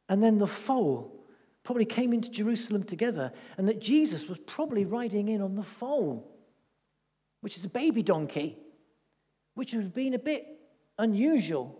and 0.09 0.21
then 0.21 0.37
the 0.37 0.47
foal 0.47 1.25
probably 1.63 1.85
came 1.85 2.11
into 2.11 2.29
Jerusalem 2.29 2.83
together, 2.83 3.31
and 3.57 3.69
that 3.69 3.79
Jesus 3.79 4.27
was 4.27 4.37
probably 4.37 4.83
riding 4.83 5.29
in 5.29 5.41
on 5.41 5.55
the 5.55 5.63
foal, 5.63 6.29
which 7.39 7.55
is 7.55 7.63
a 7.63 7.69
baby 7.69 8.03
donkey, 8.03 8.57
which 9.55 9.73
would 9.73 9.83
have 9.83 9.93
been 9.93 10.13
a 10.13 10.19
bit 10.19 10.45
unusual. 10.99 11.79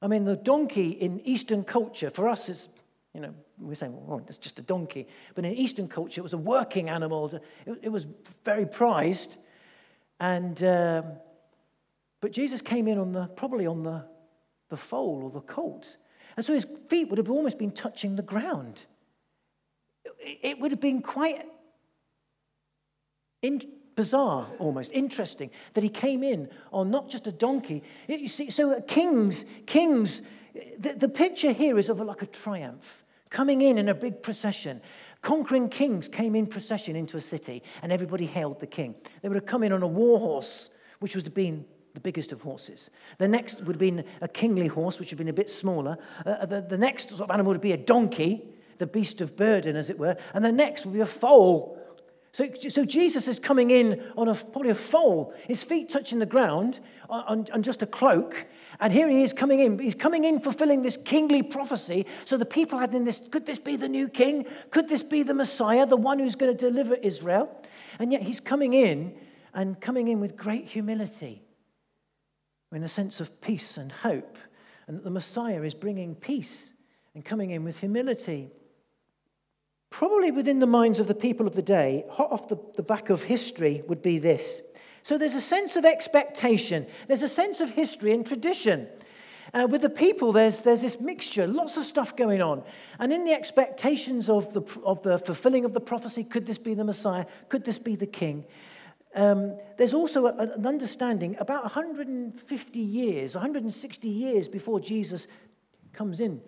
I 0.00 0.06
mean, 0.06 0.24
the 0.24 0.36
donkey 0.36 0.88
in 0.88 1.20
Eastern 1.20 1.62
culture, 1.62 2.08
for 2.08 2.26
us, 2.26 2.48
is, 2.48 2.70
you 3.12 3.20
know, 3.20 3.34
we're 3.58 3.74
saying, 3.74 3.94
well, 4.06 4.22
it's 4.26 4.38
just 4.38 4.58
a 4.58 4.62
donkey. 4.62 5.06
But 5.34 5.44
in 5.44 5.52
Eastern 5.52 5.88
culture, 5.88 6.20
it 6.20 6.22
was 6.22 6.32
a 6.32 6.38
working 6.38 6.88
animal. 6.88 7.26
It, 7.66 7.78
it 7.82 7.88
was 7.90 8.06
very 8.44 8.64
prized. 8.64 9.36
And, 10.18 10.62
um, 10.62 11.04
but 12.20 12.32
Jesus 12.32 12.60
came 12.60 12.88
in 12.88 12.98
on 12.98 13.12
the, 13.12 13.26
probably 13.26 13.66
on 13.66 13.82
the, 13.82 14.04
the 14.68 14.76
foal 14.76 15.22
or 15.24 15.30
the 15.30 15.40
colt. 15.40 15.96
And 16.36 16.44
so 16.44 16.52
his 16.52 16.66
feet 16.88 17.08
would 17.08 17.18
have 17.18 17.30
almost 17.30 17.58
been 17.58 17.70
touching 17.70 18.16
the 18.16 18.22
ground. 18.22 18.84
It 20.20 20.58
would 20.58 20.70
have 20.70 20.80
been 20.80 21.02
quite 21.02 21.44
in, 23.42 23.62
bizarre, 23.94 24.46
almost 24.58 24.92
interesting, 24.92 25.50
that 25.74 25.82
he 25.82 25.90
came 25.90 26.22
in 26.22 26.48
on 26.72 26.90
not 26.90 27.08
just 27.08 27.26
a 27.26 27.32
donkey. 27.32 27.82
You 28.08 28.28
see, 28.28 28.50
so 28.50 28.80
kings, 28.82 29.44
kings, 29.66 30.22
the, 30.78 30.92
the 30.92 31.08
picture 31.08 31.52
here 31.52 31.78
is 31.78 31.88
of 31.88 32.00
like 32.00 32.22
a 32.22 32.26
triumph, 32.26 33.04
coming 33.30 33.62
in 33.62 33.78
in 33.78 33.88
a 33.88 33.94
big 33.94 34.22
procession. 34.22 34.80
Conquering 35.22 35.68
kings 35.68 36.08
came 36.08 36.34
in 36.34 36.46
procession 36.46 36.94
into 36.96 37.16
a 37.16 37.20
city, 37.20 37.62
and 37.82 37.90
everybody 37.90 38.26
hailed 38.26 38.60
the 38.60 38.66
king. 38.66 38.94
They 39.22 39.28
would 39.28 39.36
have 39.36 39.46
come 39.46 39.62
in 39.62 39.72
on 39.72 39.82
a 39.82 39.88
war 39.88 40.18
horse, 40.18 40.70
which 41.00 41.14
would 41.16 41.24
have 41.24 41.34
been 41.34 41.64
the 41.96 42.00
biggest 42.00 42.30
of 42.30 42.42
horses. 42.42 42.90
The 43.16 43.26
next 43.26 43.60
would 43.60 43.74
have 43.74 43.78
been 43.78 44.04
a 44.20 44.28
kingly 44.28 44.66
horse, 44.66 45.00
which 45.00 45.06
would 45.06 45.18
have 45.18 45.26
been 45.26 45.28
a 45.28 45.32
bit 45.32 45.48
smaller. 45.48 45.96
Uh, 46.26 46.44
the, 46.44 46.60
the 46.60 46.76
next 46.76 47.08
sort 47.08 47.22
of 47.22 47.30
animal 47.30 47.52
would 47.52 47.62
be 47.62 47.72
a 47.72 47.78
donkey, 47.78 48.44
the 48.76 48.86
beast 48.86 49.22
of 49.22 49.34
burden, 49.34 49.76
as 49.76 49.88
it 49.88 49.98
were. 49.98 50.14
And 50.34 50.44
the 50.44 50.52
next 50.52 50.84
would 50.84 50.92
be 50.92 51.00
a 51.00 51.06
foal. 51.06 51.78
So, 52.32 52.50
so 52.68 52.84
Jesus 52.84 53.28
is 53.28 53.38
coming 53.38 53.70
in 53.70 54.04
on 54.14 54.28
a, 54.28 54.34
probably 54.34 54.68
a 54.68 54.74
foal, 54.74 55.32
his 55.48 55.62
feet 55.62 55.88
touching 55.88 56.18
the 56.18 56.26
ground 56.26 56.80
on, 57.08 57.46
on 57.50 57.62
just 57.62 57.80
a 57.80 57.86
cloak. 57.86 58.46
And 58.78 58.92
here 58.92 59.08
he 59.08 59.22
is 59.22 59.32
coming 59.32 59.60
in. 59.60 59.78
He's 59.78 59.94
coming 59.94 60.24
in 60.24 60.40
fulfilling 60.40 60.82
this 60.82 60.98
kingly 60.98 61.42
prophecy. 61.42 62.04
So 62.26 62.36
the 62.36 62.44
people 62.44 62.78
had 62.78 62.94
in 62.94 63.04
this 63.04 63.22
could 63.30 63.46
this 63.46 63.58
be 63.58 63.76
the 63.76 63.88
new 63.88 64.10
king? 64.10 64.44
Could 64.70 64.90
this 64.90 65.02
be 65.02 65.22
the 65.22 65.32
Messiah, 65.32 65.86
the 65.86 65.96
one 65.96 66.18
who's 66.18 66.34
going 66.34 66.54
to 66.54 66.70
deliver 66.70 66.94
Israel? 66.96 67.50
And 67.98 68.12
yet 68.12 68.20
he's 68.20 68.38
coming 68.38 68.74
in 68.74 69.16
and 69.54 69.80
coming 69.80 70.08
in 70.08 70.20
with 70.20 70.36
great 70.36 70.66
humility 70.66 71.45
in 72.76 72.84
a 72.84 72.88
sense 72.88 73.20
of 73.20 73.40
peace 73.40 73.78
and 73.78 73.90
hope, 73.90 74.38
and 74.86 74.98
that 74.98 75.04
the 75.04 75.10
Messiah 75.10 75.62
is 75.62 75.72
bringing 75.72 76.14
peace 76.14 76.74
and 77.14 77.24
coming 77.24 77.50
in 77.50 77.64
with 77.64 77.80
humility. 77.80 78.50
Probably 79.88 80.30
within 80.30 80.58
the 80.58 80.66
minds 80.66 81.00
of 81.00 81.08
the 81.08 81.14
people 81.14 81.46
of 81.46 81.54
the 81.54 81.62
day, 81.62 82.04
hot 82.10 82.30
off 82.30 82.48
the, 82.48 82.58
the 82.76 82.82
back 82.82 83.08
of 83.08 83.22
history, 83.22 83.82
would 83.88 84.02
be 84.02 84.18
this. 84.18 84.60
So 85.02 85.16
there's 85.16 85.34
a 85.34 85.40
sense 85.40 85.76
of 85.76 85.86
expectation, 85.86 86.86
there's 87.08 87.22
a 87.22 87.28
sense 87.28 87.60
of 87.60 87.70
history 87.70 88.12
and 88.12 88.26
tradition. 88.26 88.88
Uh, 89.54 89.66
with 89.70 89.80
the 89.80 89.88
people, 89.88 90.32
there's, 90.32 90.60
there's 90.60 90.82
this 90.82 91.00
mixture, 91.00 91.46
lots 91.46 91.78
of 91.78 91.86
stuff 91.86 92.14
going 92.14 92.42
on. 92.42 92.62
And 92.98 93.10
in 93.10 93.24
the 93.24 93.32
expectations 93.32 94.28
of 94.28 94.52
the, 94.52 94.60
of 94.84 95.02
the 95.02 95.18
fulfilling 95.18 95.64
of 95.64 95.72
the 95.72 95.80
prophecy, 95.80 96.24
could 96.24 96.44
this 96.44 96.58
be 96.58 96.74
the 96.74 96.84
Messiah? 96.84 97.24
Could 97.48 97.64
this 97.64 97.78
be 97.78 97.96
the 97.96 98.06
King? 98.06 98.44
Um, 99.16 99.56
there's 99.78 99.94
also 99.94 100.26
a, 100.26 100.34
an 100.36 100.66
understanding 100.66 101.36
about 101.40 101.62
150 101.62 102.78
years, 102.78 103.34
160 103.34 104.08
years 104.08 104.46
before 104.46 104.78
Jesus 104.78 105.26
comes 105.94 106.20
in. 106.20 106.42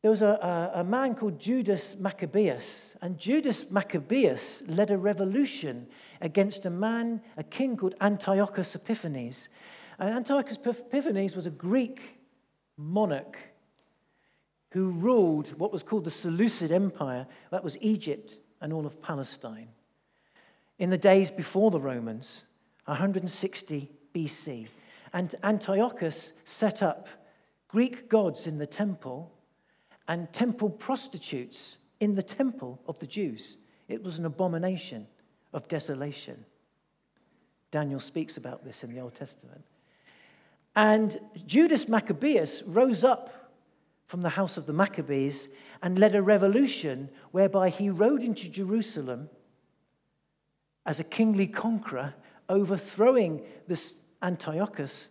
There 0.00 0.12
was 0.12 0.22
a, 0.22 0.70
a, 0.74 0.80
a 0.80 0.84
man 0.84 1.16
called 1.16 1.40
Judas 1.40 1.96
Maccabeus, 1.98 2.94
and 3.02 3.18
Judas 3.18 3.68
Maccabeus 3.68 4.62
led 4.68 4.92
a 4.92 4.96
revolution 4.96 5.88
against 6.20 6.66
a 6.66 6.70
man, 6.70 7.20
a 7.36 7.42
king 7.42 7.76
called 7.76 7.96
Antiochus 8.00 8.76
Epiphanes. 8.76 9.48
And 9.98 10.10
Antiochus 10.10 10.56
Epiphanes 10.64 11.34
was 11.34 11.46
a 11.46 11.50
Greek 11.50 12.20
monarch 12.76 13.36
who 14.70 14.90
ruled 14.90 15.48
what 15.58 15.72
was 15.72 15.82
called 15.82 16.04
the 16.04 16.12
Seleucid 16.12 16.70
Empire, 16.70 17.26
that 17.50 17.64
was 17.64 17.76
Egypt 17.80 18.38
and 18.60 18.72
all 18.72 18.86
of 18.86 19.02
Palestine 19.02 19.70
in 20.78 20.90
the 20.90 20.98
days 20.98 21.30
before 21.30 21.70
the 21.70 21.80
Romans, 21.80 22.44
160 22.84 23.90
BC. 24.14 24.68
And 25.12 25.34
Antiochus 25.42 26.32
set 26.44 26.82
up 26.82 27.08
Greek 27.68 28.08
gods 28.08 28.46
in 28.46 28.58
the 28.58 28.66
temple 28.66 29.32
and 30.06 30.32
temple 30.32 30.70
prostitutes 30.70 31.78
in 32.00 32.14
the 32.14 32.22
temple 32.22 32.80
of 32.86 32.98
the 32.98 33.06
Jews. 33.06 33.58
It 33.88 34.02
was 34.02 34.18
an 34.18 34.24
abomination 34.24 35.06
of 35.52 35.68
desolation. 35.68 36.44
Daniel 37.70 38.00
speaks 38.00 38.36
about 38.36 38.64
this 38.64 38.84
in 38.84 38.94
the 38.94 39.00
Old 39.00 39.14
Testament. 39.14 39.64
And 40.76 41.18
Judas 41.46 41.88
Maccabeus 41.88 42.62
rose 42.62 43.04
up 43.04 43.52
from 44.06 44.22
the 44.22 44.30
house 44.30 44.56
of 44.56 44.66
the 44.66 44.72
Maccabees 44.72 45.48
and 45.82 45.98
led 45.98 46.14
a 46.14 46.22
revolution 46.22 47.10
whereby 47.30 47.68
he 47.68 47.90
rode 47.90 48.22
into 48.22 48.48
Jerusalem 48.48 49.28
as 50.88 50.98
a 50.98 51.04
kingly 51.04 51.46
conqueror, 51.46 52.14
overthrowing 52.48 53.42
this 53.68 53.94
Antiochus 54.22 55.10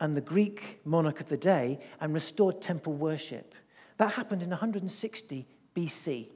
and 0.00 0.16
the 0.16 0.20
Greek 0.20 0.80
monarch 0.84 1.20
of 1.20 1.28
the 1.28 1.36
day 1.36 1.78
and 2.00 2.12
restored 2.12 2.60
temple 2.60 2.92
worship. 2.92 3.54
That 3.98 4.14
happened 4.14 4.42
in 4.42 4.50
160 4.50 5.46
BC. 5.76 6.28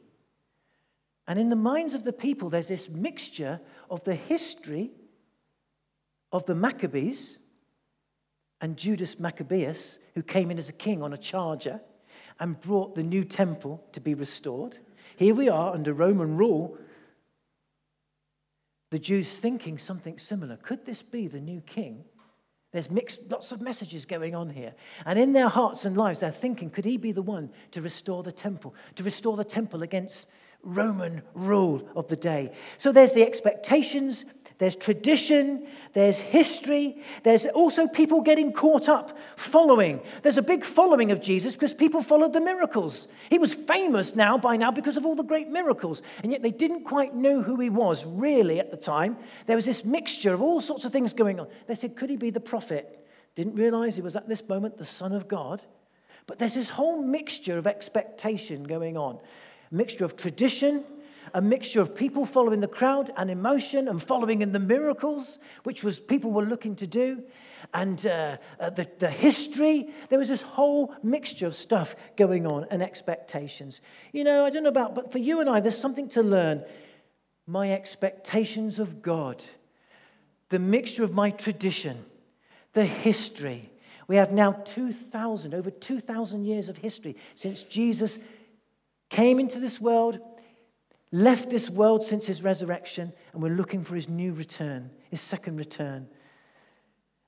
And 1.26 1.38
in 1.40 1.50
the 1.50 1.56
minds 1.56 1.94
of 1.94 2.04
the 2.04 2.12
people, 2.12 2.48
there's 2.48 2.68
this 2.68 2.88
mixture 2.88 3.60
of 3.90 4.04
the 4.04 4.14
history 4.14 4.92
of 6.30 6.46
the 6.46 6.54
Maccabees 6.54 7.40
and 8.60 8.76
Judas 8.76 9.18
Maccabeus, 9.18 9.98
who 10.14 10.22
came 10.22 10.52
in 10.52 10.58
as 10.58 10.68
a 10.68 10.74
king 10.74 11.02
on 11.02 11.12
a 11.12 11.18
charger 11.18 11.80
and 12.38 12.60
brought 12.60 12.94
the 12.94 13.02
new 13.02 13.24
temple 13.24 13.84
to 13.90 14.00
be 14.00 14.14
restored. 14.14 14.78
Here 15.16 15.34
we 15.34 15.48
are 15.48 15.74
under 15.74 15.92
Roman 15.92 16.36
rule 16.36 16.78
the 18.90 18.98
Jews 18.98 19.38
thinking 19.38 19.78
something 19.78 20.18
similar. 20.18 20.56
Could 20.56 20.84
this 20.84 21.02
be 21.02 21.26
the 21.26 21.40
new 21.40 21.60
king? 21.60 22.04
There's 22.72 22.90
mixed, 22.90 23.30
lots 23.30 23.50
of 23.50 23.62
messages 23.62 24.04
going 24.04 24.34
on 24.34 24.50
here. 24.50 24.74
And 25.06 25.18
in 25.18 25.32
their 25.32 25.48
hearts 25.48 25.84
and 25.84 25.96
lives, 25.96 26.20
they're 26.20 26.30
thinking, 26.30 26.68
could 26.68 26.84
he 26.84 26.98
be 26.98 27.12
the 27.12 27.22
one 27.22 27.50
to 27.70 27.80
restore 27.80 28.22
the 28.22 28.32
temple, 28.32 28.74
to 28.96 29.02
restore 29.02 29.36
the 29.36 29.44
temple 29.44 29.82
against 29.82 30.28
Roman 30.62 31.22
rule 31.32 31.88
of 31.96 32.08
the 32.08 32.16
day? 32.16 32.52
So 32.76 32.92
there's 32.92 33.14
the 33.14 33.22
expectations, 33.22 34.26
there's 34.58 34.74
tradition, 34.74 35.66
there's 35.92 36.18
history, 36.18 37.00
there's 37.22 37.46
also 37.46 37.86
people 37.86 38.22
getting 38.22 38.52
caught 38.52 38.88
up 38.88 39.16
following. 39.36 40.00
There's 40.22 40.36
a 40.36 40.42
big 40.42 40.64
following 40.64 41.12
of 41.12 41.22
Jesus 41.22 41.54
because 41.54 41.74
people 41.74 42.02
followed 42.02 42.32
the 42.32 42.40
miracles. 42.40 43.06
He 43.30 43.38
was 43.38 43.54
famous 43.54 44.16
now 44.16 44.36
by 44.36 44.56
now 44.56 44.72
because 44.72 44.96
of 44.96 45.06
all 45.06 45.14
the 45.14 45.22
great 45.22 45.48
miracles, 45.48 46.02
and 46.22 46.32
yet 46.32 46.42
they 46.42 46.50
didn't 46.50 46.84
quite 46.84 47.14
know 47.14 47.40
who 47.40 47.60
he 47.60 47.70
was 47.70 48.04
really 48.04 48.58
at 48.58 48.72
the 48.72 48.76
time. 48.76 49.16
There 49.46 49.56
was 49.56 49.64
this 49.64 49.84
mixture 49.84 50.34
of 50.34 50.42
all 50.42 50.60
sorts 50.60 50.84
of 50.84 50.90
things 50.90 51.12
going 51.12 51.38
on. 51.38 51.46
They 51.68 51.76
said, 51.76 51.94
Could 51.94 52.10
he 52.10 52.16
be 52.16 52.30
the 52.30 52.40
prophet? 52.40 53.06
Didn't 53.36 53.54
realize 53.54 53.94
he 53.94 54.02
was 54.02 54.16
at 54.16 54.28
this 54.28 54.46
moment 54.48 54.76
the 54.76 54.84
Son 54.84 55.12
of 55.12 55.28
God. 55.28 55.62
But 56.26 56.40
there's 56.40 56.54
this 56.54 56.68
whole 56.68 57.00
mixture 57.00 57.56
of 57.58 57.66
expectation 57.66 58.64
going 58.64 58.96
on 58.96 59.18
a 59.70 59.74
mixture 59.74 60.04
of 60.04 60.16
tradition 60.16 60.84
a 61.34 61.40
mixture 61.40 61.80
of 61.80 61.94
people 61.94 62.26
following 62.26 62.60
the 62.60 62.68
crowd 62.68 63.10
and 63.16 63.30
emotion 63.30 63.88
and 63.88 64.02
following 64.02 64.42
in 64.42 64.52
the 64.52 64.58
miracles, 64.58 65.38
which 65.64 65.82
was 65.82 66.00
people 66.00 66.30
were 66.30 66.44
looking 66.44 66.76
to 66.76 66.86
do, 66.86 67.22
and 67.74 68.06
uh, 68.06 68.36
uh, 68.60 68.70
the, 68.70 68.88
the 68.98 69.10
history. 69.10 69.90
There 70.08 70.18
was 70.18 70.28
this 70.28 70.42
whole 70.42 70.94
mixture 71.02 71.46
of 71.46 71.54
stuff 71.54 71.94
going 72.16 72.46
on 72.46 72.66
and 72.70 72.82
expectations. 72.82 73.80
You 74.12 74.24
know, 74.24 74.44
I 74.44 74.50
don't 74.50 74.62
know 74.62 74.68
about, 74.68 74.94
but 74.94 75.12
for 75.12 75.18
you 75.18 75.40
and 75.40 75.48
I, 75.48 75.60
there's 75.60 75.78
something 75.78 76.08
to 76.10 76.22
learn. 76.22 76.64
My 77.46 77.72
expectations 77.72 78.78
of 78.78 79.02
God, 79.02 79.42
the 80.50 80.58
mixture 80.58 81.04
of 81.04 81.12
my 81.12 81.30
tradition, 81.30 82.04
the 82.72 82.84
history. 82.84 83.70
We 84.06 84.16
have 84.16 84.32
now 84.32 84.52
2,000, 84.52 85.54
over 85.54 85.70
2,000 85.70 86.44
years 86.44 86.68
of 86.68 86.78
history 86.78 87.16
since 87.34 87.62
Jesus 87.62 88.18
came 89.10 89.38
into 89.38 89.58
this 89.58 89.80
world, 89.80 90.18
left 91.12 91.50
this 91.50 91.70
world 91.70 92.04
since 92.04 92.26
his 92.26 92.42
resurrection, 92.42 93.12
and 93.32 93.42
we're 93.42 93.54
looking 93.54 93.82
for 93.84 93.94
his 93.94 94.08
new 94.08 94.32
return, 94.32 94.90
his 95.10 95.20
second 95.20 95.56
return. 95.56 96.08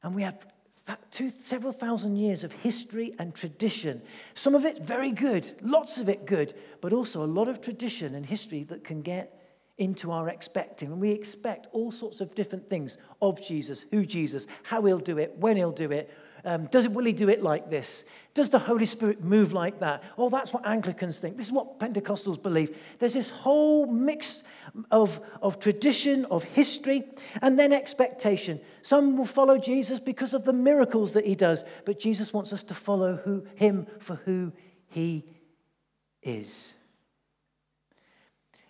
And 0.02 0.14
we 0.14 0.22
have 0.22 0.46
two, 1.10 1.30
several 1.30 1.72
thousand 1.72 2.16
years 2.16 2.44
of 2.44 2.52
history 2.52 3.14
and 3.18 3.34
tradition. 3.34 4.02
Some 4.34 4.54
of 4.54 4.64
it 4.64 4.82
very 4.82 5.12
good, 5.12 5.52
lots 5.62 5.98
of 5.98 6.08
it 6.08 6.26
good, 6.26 6.54
but 6.80 6.92
also 6.92 7.24
a 7.24 7.26
lot 7.26 7.48
of 7.48 7.60
tradition 7.60 8.14
and 8.14 8.24
history 8.24 8.64
that 8.64 8.84
can 8.84 9.02
get 9.02 9.36
into 9.78 10.12
our 10.12 10.28
expecting. 10.28 10.92
And 10.92 11.00
we 11.00 11.10
expect 11.10 11.66
all 11.72 11.90
sorts 11.90 12.20
of 12.20 12.34
different 12.34 12.68
things 12.68 12.98
of 13.22 13.42
Jesus, 13.42 13.84
who 13.90 14.04
Jesus, 14.04 14.46
how 14.62 14.82
he'll 14.82 14.98
do 14.98 15.18
it, 15.18 15.36
when 15.38 15.56
he'll 15.56 15.72
do 15.72 15.90
it, 15.90 16.12
um, 16.44 16.66
does 16.66 16.86
it, 16.86 16.92
will 16.92 17.04
he 17.04 17.12
do 17.12 17.28
it 17.28 17.42
like 17.42 17.70
this? 17.70 18.04
Does 18.32 18.50
the 18.50 18.60
Holy 18.60 18.86
Spirit 18.86 19.24
move 19.24 19.52
like 19.52 19.80
that? 19.80 20.04
Oh, 20.16 20.28
that's 20.28 20.52
what 20.52 20.64
Anglicans 20.64 21.18
think. 21.18 21.36
This 21.36 21.46
is 21.46 21.52
what 21.52 21.80
Pentecostals 21.80 22.40
believe. 22.40 22.76
There's 23.00 23.14
this 23.14 23.30
whole 23.30 23.86
mix 23.86 24.44
of, 24.92 25.20
of 25.42 25.58
tradition, 25.58 26.26
of 26.26 26.44
history, 26.44 27.02
and 27.42 27.58
then 27.58 27.72
expectation. 27.72 28.60
Some 28.82 29.16
will 29.16 29.24
follow 29.24 29.58
Jesus 29.58 29.98
because 29.98 30.32
of 30.32 30.44
the 30.44 30.52
miracles 30.52 31.12
that 31.14 31.26
he 31.26 31.34
does, 31.34 31.64
but 31.84 31.98
Jesus 31.98 32.32
wants 32.32 32.52
us 32.52 32.62
to 32.64 32.74
follow 32.74 33.16
who, 33.16 33.44
him 33.56 33.88
for 33.98 34.14
who 34.16 34.52
he 34.86 35.24
is. 36.22 36.74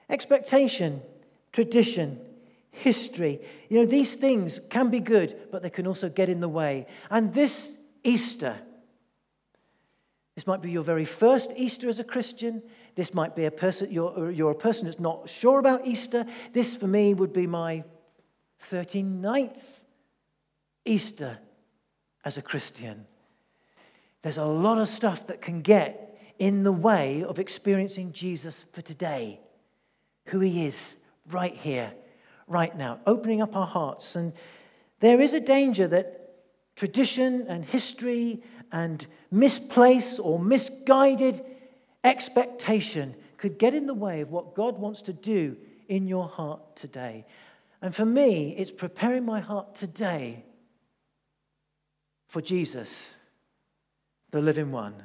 Expectation, 0.09 1.03
tradition, 1.53 2.19
history. 2.71 3.41
You 3.69 3.81
know, 3.81 3.87
these 3.87 4.17
things 4.17 4.59
can 4.71 4.89
be 4.89 5.01
good, 5.01 5.37
but 5.53 5.63
they 5.63 5.71
can 5.71 5.87
also 5.87 6.09
get 6.09 6.31
in 6.31 6.41
the 6.41 6.49
way. 6.49 6.87
And 7.11 7.35
this 7.35 7.77
Easter, 8.03 8.57
this 10.41 10.47
might 10.47 10.63
be 10.63 10.71
your 10.71 10.83
very 10.83 11.05
first 11.05 11.53
Easter 11.55 11.87
as 11.87 12.01
a 12.01 12.05
Christian. 12.05 12.63
This 12.95 13.13
might 13.13 13.37
be 13.37 13.45
a 13.45 13.51
person, 13.51 13.93
you're, 13.93 14.31
you're 14.31 14.53
a 14.53 14.55
person 14.55 14.87
that's 14.87 14.99
not 14.99 15.29
sure 15.29 15.59
about 15.59 15.87
Easter. 15.87 16.25
This, 16.55 16.75
for 16.75 16.87
me, 16.87 17.13
would 17.13 17.35
be 17.35 17.47
my 17.47 17.85
39th 18.71 19.85
Easter 20.87 21.37
as 22.25 22.39
a 22.39 22.43
Christian. 22.43 23.05
There's 24.23 24.39
a 24.39 24.47
lot 24.47 24.79
of 24.79 24.89
stuff 24.89 25.27
that 25.27 25.43
can 25.43 25.61
get 25.61 26.19
in 26.39 26.63
the 26.63 26.73
way 26.73 27.23
of 27.23 27.39
experiencing 27.39 28.13
Jesus 28.13 28.65
for 28.73 28.81
today, 28.81 29.41
who 30.29 30.41
he 30.41 30.65
is 30.65 30.97
right 31.31 31.55
here 31.55 31.93
right 32.47 32.75
now, 32.75 32.99
opening 33.07 33.43
up 33.43 33.55
our 33.55 33.67
hearts. 33.67 34.17
And 34.17 34.33
there 35.01 35.21
is 35.21 35.35
a 35.35 35.41
danger 35.41 35.87
that 35.89 36.37
tradition 36.77 37.45
and 37.47 37.63
history 37.63 38.43
and 38.73 39.07
misplaced 39.31 40.21
or 40.21 40.39
misguided 40.39 41.45
expectation 42.05 43.15
could 43.37 43.59
get 43.59 43.75
in 43.75 43.87
the 43.87 43.95
way 43.95 44.21
of 44.21 44.31
what 44.31 44.55
God 44.55 44.79
wants 44.79 45.03
to 45.03 45.13
do 45.13 45.57
in 45.89 46.07
your 46.07 46.29
heart 46.29 46.77
today. 46.77 47.27
And 47.83 47.95
for 47.95 48.05
me, 48.05 48.55
it's 48.57 48.73
preparing 48.73 49.25
my 49.25 49.41
heart 49.41 49.75
today 49.75 50.45
for 52.29 52.41
Jesus, 52.41 53.17
the 54.31 54.41
living 54.41 54.71
one. 54.71 55.03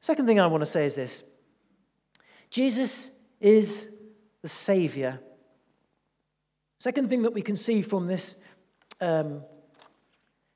Second 0.00 0.26
thing 0.26 0.40
I 0.40 0.46
want 0.46 0.62
to 0.62 0.70
say 0.70 0.86
is 0.86 0.94
this 0.94 1.22
Jesus 2.50 3.10
is 3.40 3.90
the 4.42 4.48
Savior 4.48 5.20
Second 6.84 7.08
thing 7.08 7.22
that 7.22 7.32
we 7.32 7.40
can 7.40 7.56
see 7.56 7.80
from 7.80 8.06
this 8.06 8.36
um, 9.00 9.42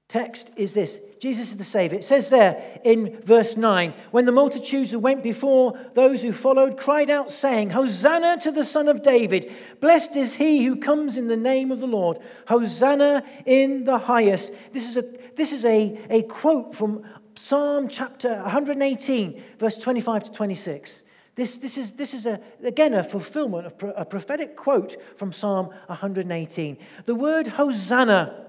text 0.09 0.51
is 0.57 0.73
this 0.73 1.01
Jesus 1.21 1.51
is 1.51 1.57
the 1.57 1.65
Savior. 1.65 1.99
It 1.99 2.05
says 2.05 2.31
there 2.31 2.81
in 2.85 3.21
verse 3.21 3.57
9 3.57 3.93
when 4.11 4.25
the 4.25 4.33
multitudes 4.33 4.91
who 4.91 4.99
went 4.99 5.23
before 5.23 5.79
those 5.95 6.23
who 6.23 6.33
followed 6.33 6.79
cried 6.79 7.11
out, 7.11 7.31
saying, 7.31 7.71
Hosanna 7.71 8.39
to 8.43 8.53
the 8.53 8.65
Son 8.65 8.89
of 8.89 9.03
David! 9.03 9.53
Blessed 9.81 10.17
is 10.17 10.35
he 10.35 10.65
who 10.65 10.77
comes 10.77 11.17
in 11.17 11.29
the 11.29 11.37
name 11.37 11.73
of 11.73 11.81
the 11.81 11.87
Lord! 11.87 12.19
Hosanna 12.47 13.25
in 13.47 13.85
the 13.85 13.99
highest. 13.99 14.53
This 14.73 14.89
is 14.89 14.97
a, 14.97 15.05
this 15.35 15.53
is 15.53 15.65
a, 15.65 15.99
a 16.09 16.23
quote 16.23 16.75
from 16.75 17.05
Psalm 17.35 17.89
chapter 17.89 18.43
118, 18.43 19.43
verse 19.59 19.79
25 19.79 20.25
to 20.25 20.33
26. 20.33 21.05
This, 21.35 21.59
this 21.59 21.79
is, 21.79 21.93
this 21.93 22.15
is 22.15 22.27
a, 22.27 22.41
again 22.65 22.95
a 22.95 23.05
fulfillment, 23.05 23.67
of 23.67 23.95
a 23.97 24.05
prophetic 24.05 24.57
quote 24.57 24.97
from 25.17 25.33
Psalm 25.33 25.67
118. 25.87 26.77
The 27.05 27.15
word 27.15 27.47
Hosanna, 27.47 28.48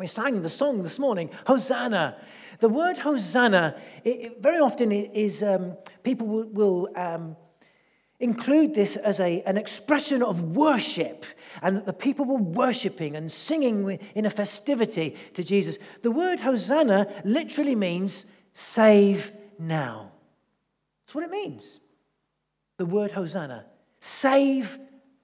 we 0.00 0.06
sang 0.06 0.40
the 0.40 0.48
song 0.48 0.82
this 0.82 0.98
morning, 0.98 1.28
Hosanna. 1.46 2.16
The 2.60 2.70
word 2.70 2.96
Hosanna, 2.96 3.78
it, 4.02 4.08
it 4.08 4.42
very 4.42 4.56
often 4.56 4.90
is, 4.90 5.42
um, 5.42 5.76
people 6.02 6.26
will, 6.26 6.46
will 6.46 6.88
um, 6.96 7.36
include 8.18 8.74
this 8.74 8.96
as 8.96 9.20
a, 9.20 9.42
an 9.42 9.58
expression 9.58 10.22
of 10.22 10.42
worship 10.56 11.26
and 11.60 11.76
that 11.76 11.84
the 11.84 11.92
people 11.92 12.24
were 12.24 12.38
worshiping 12.38 13.14
and 13.14 13.30
singing 13.30 13.98
in 14.14 14.24
a 14.24 14.30
festivity 14.30 15.16
to 15.34 15.44
Jesus. 15.44 15.76
The 16.00 16.10
word 16.10 16.40
Hosanna 16.40 17.06
literally 17.22 17.74
means 17.74 18.24
save 18.54 19.32
now. 19.58 20.12
That's 21.04 21.14
what 21.14 21.24
it 21.24 21.30
means 21.30 21.78
the 22.78 22.86
word 22.86 23.10
Hosanna. 23.10 23.66
Save 24.00 24.78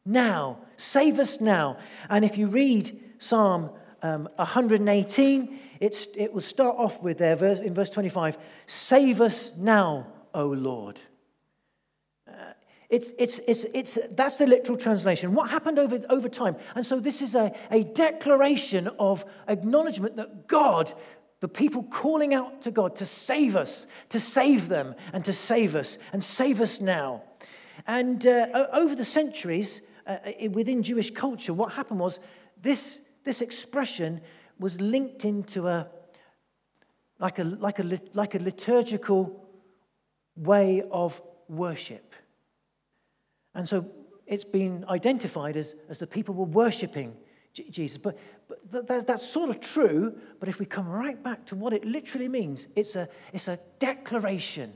now. 0.04 0.58
Save 0.76 1.18
us 1.18 1.40
now. 1.40 1.78
And 2.10 2.26
if 2.26 2.36
you 2.36 2.48
read 2.48 3.00
Psalm 3.16 3.70
um, 4.02 4.28
118, 4.36 5.58
it's, 5.80 6.08
it 6.16 6.32
will 6.32 6.40
start 6.40 6.76
off 6.78 7.02
with 7.02 7.18
there 7.18 7.36
verse, 7.36 7.58
in 7.58 7.74
verse 7.74 7.90
25 7.90 8.38
Save 8.66 9.20
us 9.20 9.56
now, 9.56 10.06
O 10.34 10.46
Lord. 10.46 11.00
Uh, 12.28 12.52
it's, 12.88 13.12
it's, 13.18 13.40
it's, 13.40 13.64
it's, 13.74 13.98
that's 14.12 14.36
the 14.36 14.46
literal 14.46 14.78
translation. 14.78 15.34
What 15.34 15.50
happened 15.50 15.78
over, 15.78 16.00
over 16.08 16.28
time? 16.28 16.56
And 16.74 16.86
so 16.86 17.00
this 17.00 17.20
is 17.20 17.34
a, 17.34 17.52
a 17.70 17.82
declaration 17.82 18.88
of 18.98 19.24
acknowledgement 19.48 20.16
that 20.16 20.46
God, 20.46 20.92
the 21.40 21.48
people 21.48 21.82
calling 21.82 22.32
out 22.32 22.62
to 22.62 22.70
God 22.70 22.96
to 22.96 23.06
save 23.06 23.56
us, 23.56 23.86
to 24.10 24.20
save 24.20 24.68
them, 24.68 24.94
and 25.12 25.24
to 25.24 25.32
save 25.32 25.74
us, 25.74 25.98
and 26.12 26.22
save 26.22 26.60
us 26.60 26.80
now. 26.80 27.22
And 27.86 28.24
uh, 28.26 28.68
over 28.72 28.94
the 28.94 29.04
centuries, 29.04 29.82
uh 30.06 30.18
within 30.50 30.82
Jewish 30.82 31.10
culture, 31.10 31.52
what 31.52 31.72
happened 31.72 32.00
was 32.00 32.20
this, 32.60 33.00
this 33.26 33.42
expression 33.42 34.22
was 34.58 34.80
linked 34.80 35.26
into 35.26 35.68
a 35.68 35.88
like 37.18 37.38
a, 37.38 37.44
like 37.44 37.78
a, 37.78 38.00
like 38.12 38.34
a 38.34 38.38
liturgical 38.38 39.48
way 40.36 40.82
of 40.90 41.20
worship. 41.48 42.14
And 43.54 43.68
so 43.68 43.90
it's 44.26 44.44
been 44.44 44.84
identified 44.88 45.56
as, 45.56 45.74
as 45.88 45.98
the 45.98 46.06
people 46.06 46.34
were 46.34 46.44
worshipping 46.44 47.16
Jesus. 47.54 47.96
But, 47.96 48.18
but 48.48 48.86
that, 48.88 49.06
that's 49.06 49.26
sort 49.26 49.48
of 49.48 49.60
true, 49.60 50.14
but 50.40 50.48
if 50.48 50.58
we 50.60 50.66
come 50.66 50.86
right 50.86 51.22
back 51.22 51.46
to 51.46 51.54
what 51.54 51.72
it 51.72 51.86
literally 51.86 52.28
means, 52.28 52.68
it's 52.76 52.96
a, 52.96 53.08
it's 53.32 53.48
a 53.48 53.58
declaration 53.78 54.74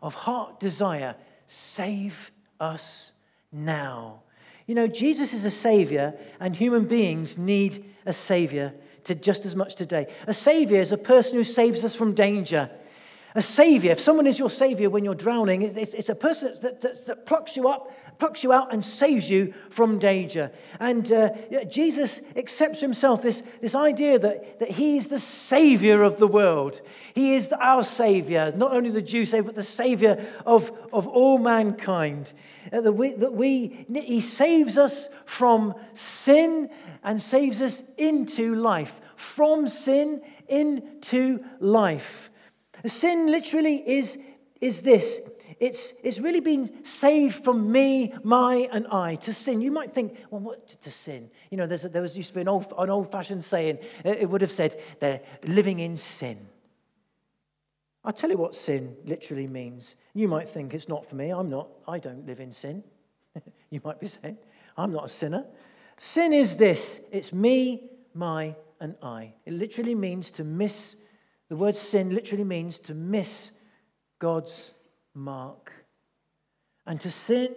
of 0.00 0.14
heart 0.14 0.58
desire 0.58 1.16
save 1.46 2.30
us 2.58 3.12
now. 3.52 4.22
You 4.66 4.74
know, 4.74 4.86
Jesus 4.86 5.34
is 5.34 5.44
a 5.44 5.50
savior, 5.50 6.14
and 6.40 6.56
human 6.56 6.86
beings 6.86 7.36
need 7.36 7.84
a 8.06 8.12
savior 8.12 8.72
to 9.04 9.14
just 9.14 9.44
as 9.44 9.54
much 9.54 9.74
today. 9.74 10.06
A 10.26 10.32
savior 10.32 10.80
is 10.80 10.92
a 10.92 10.98
person 10.98 11.36
who 11.36 11.44
saves 11.44 11.84
us 11.84 11.94
from 11.94 12.14
danger. 12.14 12.70
A 13.36 13.42
savior, 13.42 13.90
if 13.90 13.98
someone 13.98 14.28
is 14.28 14.38
your 14.38 14.50
savior 14.50 14.88
when 14.88 15.04
you're 15.04 15.12
drowning, 15.16 15.62
it's, 15.62 15.92
it's 15.92 16.08
a 16.08 16.14
person 16.14 16.52
that, 16.62 16.80
that, 16.82 17.06
that, 17.06 17.26
plucks 17.26 17.56
you 17.56 17.68
up, 17.68 17.90
plucks 18.20 18.44
you 18.44 18.52
out, 18.52 18.72
and 18.72 18.84
saves 18.84 19.28
you 19.28 19.52
from 19.70 19.98
danger. 19.98 20.52
And 20.78 21.10
uh, 21.10 21.30
Jesus 21.64 22.20
accepts 22.36 22.80
himself 22.80 23.22
this, 23.22 23.42
this 23.60 23.74
idea 23.74 24.20
that, 24.20 24.60
that 24.60 24.70
he 24.70 24.96
is 24.96 25.08
the 25.08 25.18
savior 25.18 26.04
of 26.04 26.18
the 26.18 26.28
world. 26.28 26.80
He 27.12 27.34
is 27.34 27.52
our 27.60 27.82
savior, 27.82 28.52
not 28.54 28.72
only 28.72 28.90
the 28.90 29.02
Jew 29.02 29.24
savior, 29.24 29.42
but 29.42 29.56
the 29.56 29.64
savior 29.64 30.32
of, 30.46 30.70
of 30.92 31.08
all 31.08 31.38
mankind. 31.38 32.32
Uh, 32.72 32.82
that, 32.82 32.92
we, 32.92 33.14
that 33.14 33.32
we, 33.32 33.84
he 33.92 34.20
saves 34.20 34.78
us 34.78 35.08
from 35.24 35.74
sin 35.94 36.70
and 37.02 37.20
saves 37.20 37.60
us 37.60 37.82
into 37.98 38.54
life. 38.54 39.00
From 39.16 39.66
sin 39.66 40.22
into 40.46 41.44
life. 41.58 42.30
Sin 42.86 43.26
literally 43.26 43.76
is, 43.76 44.18
is 44.60 44.82
this 44.82 45.20
it's, 45.60 45.92
it's 46.02 46.18
really 46.18 46.40
been 46.40 46.84
saved 46.84 47.44
from 47.44 47.70
me, 47.70 48.12
my, 48.22 48.68
and 48.72 48.86
I 48.88 49.14
to 49.16 49.32
sin. 49.32 49.60
You 49.60 49.70
might 49.70 49.92
think, 49.92 50.16
well, 50.30 50.40
what 50.40 50.68
to 50.68 50.90
sin? 50.90 51.30
You 51.50 51.58
know, 51.58 51.64
a, 51.64 51.88
there 51.88 52.02
was 52.02 52.16
used 52.16 52.30
to 52.30 52.34
be 52.34 52.40
an 52.40 52.48
old, 52.48 52.72
an 52.76 52.90
old 52.90 53.10
fashioned 53.10 53.44
saying, 53.44 53.78
uh, 54.04 54.10
it 54.10 54.28
would 54.28 54.40
have 54.40 54.52
said, 54.52 54.80
they're 55.00 55.20
living 55.46 55.80
in 55.80 55.96
sin. 55.96 56.48
I'll 58.04 58.12
tell 58.12 58.30
you 58.30 58.36
what 58.36 58.54
sin 58.54 58.96
literally 59.04 59.46
means. 59.46 59.96
You 60.12 60.28
might 60.28 60.48
think 60.48 60.74
it's 60.74 60.88
not 60.88 61.06
for 61.06 61.14
me. 61.14 61.30
I'm 61.30 61.48
not. 61.48 61.68
I 61.88 61.98
don't 61.98 62.26
live 62.26 62.40
in 62.40 62.52
sin. 62.52 62.84
you 63.70 63.80
might 63.82 64.00
be 64.00 64.08
saying, 64.08 64.36
I'm 64.76 64.92
not 64.92 65.06
a 65.06 65.08
sinner. 65.08 65.46
Sin 65.96 66.32
is 66.32 66.56
this 66.56 67.00
it's 67.12 67.32
me, 67.32 67.90
my, 68.12 68.54
and 68.80 68.96
I. 69.02 69.32
It 69.46 69.54
literally 69.54 69.94
means 69.94 70.30
to 70.32 70.44
miss 70.44 70.96
the 71.54 71.60
word 71.60 71.76
sin 71.76 72.10
literally 72.12 72.42
means 72.42 72.80
to 72.80 72.94
miss 72.94 73.52
God's 74.18 74.72
mark. 75.14 75.72
And 76.84 77.00
to 77.02 77.12
sin 77.12 77.54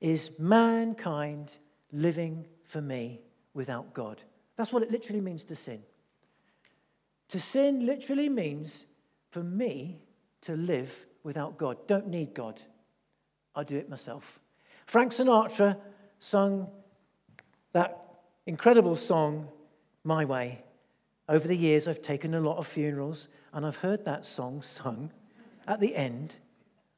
is 0.00 0.30
mankind 0.38 1.52
living 1.92 2.46
for 2.64 2.80
me 2.80 3.20
without 3.52 3.92
God. 3.92 4.22
That's 4.56 4.72
what 4.72 4.82
it 4.82 4.90
literally 4.90 5.20
means 5.20 5.44
to 5.44 5.56
sin. 5.56 5.82
To 7.28 7.38
sin 7.38 7.84
literally 7.84 8.30
means 8.30 8.86
for 9.30 9.42
me 9.42 10.00
to 10.40 10.56
live 10.56 11.04
without 11.22 11.58
God. 11.58 11.86
Don't 11.86 12.08
need 12.08 12.32
God. 12.32 12.58
I 13.54 13.62
do 13.62 13.76
it 13.76 13.90
myself. 13.90 14.40
Frank 14.86 15.12
Sinatra 15.12 15.76
sung 16.18 16.70
that 17.72 18.22
incredible 18.46 18.96
song, 18.96 19.48
My 20.02 20.24
Way. 20.24 20.64
Over 21.28 21.46
the 21.46 21.56
years, 21.56 21.86
I've 21.86 22.02
taken 22.02 22.34
a 22.34 22.40
lot 22.40 22.58
of 22.58 22.66
funerals 22.66 23.28
and 23.52 23.66
I've 23.66 23.76
heard 23.76 24.04
that 24.04 24.24
song 24.24 24.62
sung 24.62 25.10
at 25.66 25.80
the 25.80 25.94
end 25.94 26.34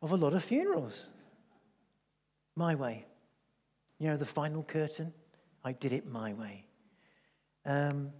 of 0.03 0.12
a 0.12 0.16
lot 0.16 0.35
of 0.35 0.45
funerals. 0.45 1.11
My 2.55 2.75
way. 2.75 3.07
You 3.99 4.09
know, 4.09 4.16
the 4.16 4.27
final 4.27 4.62
curtain? 4.62 5.12
I 5.64 5.73
did 5.73 5.93
it 5.93 6.07
my 6.07 6.33
way. 6.33 6.64
Um, 7.66 8.12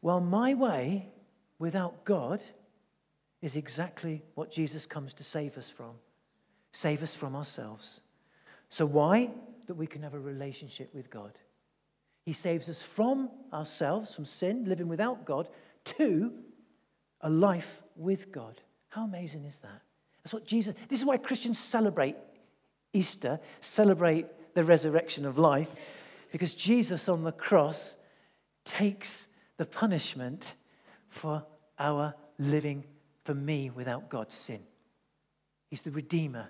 well, 0.00 0.20
my 0.20 0.54
way 0.54 1.08
without 1.58 2.04
God 2.04 2.40
is 3.40 3.56
exactly 3.56 4.22
what 4.34 4.50
Jesus 4.50 4.86
comes 4.86 5.14
to 5.14 5.24
save 5.24 5.58
us 5.58 5.68
from 5.68 5.92
save 6.72 7.02
us 7.02 7.14
from 7.14 7.36
ourselves. 7.36 8.00
So, 8.70 8.86
why? 8.86 9.30
That 9.66 9.74
we 9.74 9.86
can 9.86 10.02
have 10.02 10.14
a 10.14 10.18
relationship 10.18 10.92
with 10.94 11.08
God. 11.10 11.32
He 12.24 12.32
saves 12.32 12.68
us 12.68 12.82
from 12.82 13.30
ourselves, 13.52 14.14
from 14.14 14.24
sin, 14.24 14.64
living 14.64 14.88
without 14.88 15.24
God, 15.24 15.48
to 15.84 16.32
a 17.20 17.30
life 17.30 17.82
with 17.96 18.30
God. 18.30 18.60
How 18.88 19.04
amazing 19.04 19.44
is 19.44 19.56
that? 19.58 19.82
That's 20.22 20.32
what 20.32 20.46
Jesus, 20.46 20.74
this 20.88 21.00
is 21.00 21.06
why 21.06 21.16
Christians 21.16 21.58
celebrate 21.58 22.16
Easter, 22.92 23.40
celebrate 23.60 24.26
the 24.54 24.64
resurrection 24.64 25.24
of 25.24 25.38
life, 25.38 25.76
because 26.30 26.54
Jesus 26.54 27.08
on 27.08 27.22
the 27.22 27.32
cross 27.32 27.96
takes 28.64 29.26
the 29.56 29.66
punishment 29.66 30.54
for 31.08 31.44
our 31.78 32.14
living 32.38 32.84
for 33.24 33.34
me 33.34 33.70
without 33.70 34.08
God's 34.08 34.34
sin. 34.34 34.60
He's 35.68 35.82
the 35.82 35.90
Redeemer, 35.90 36.48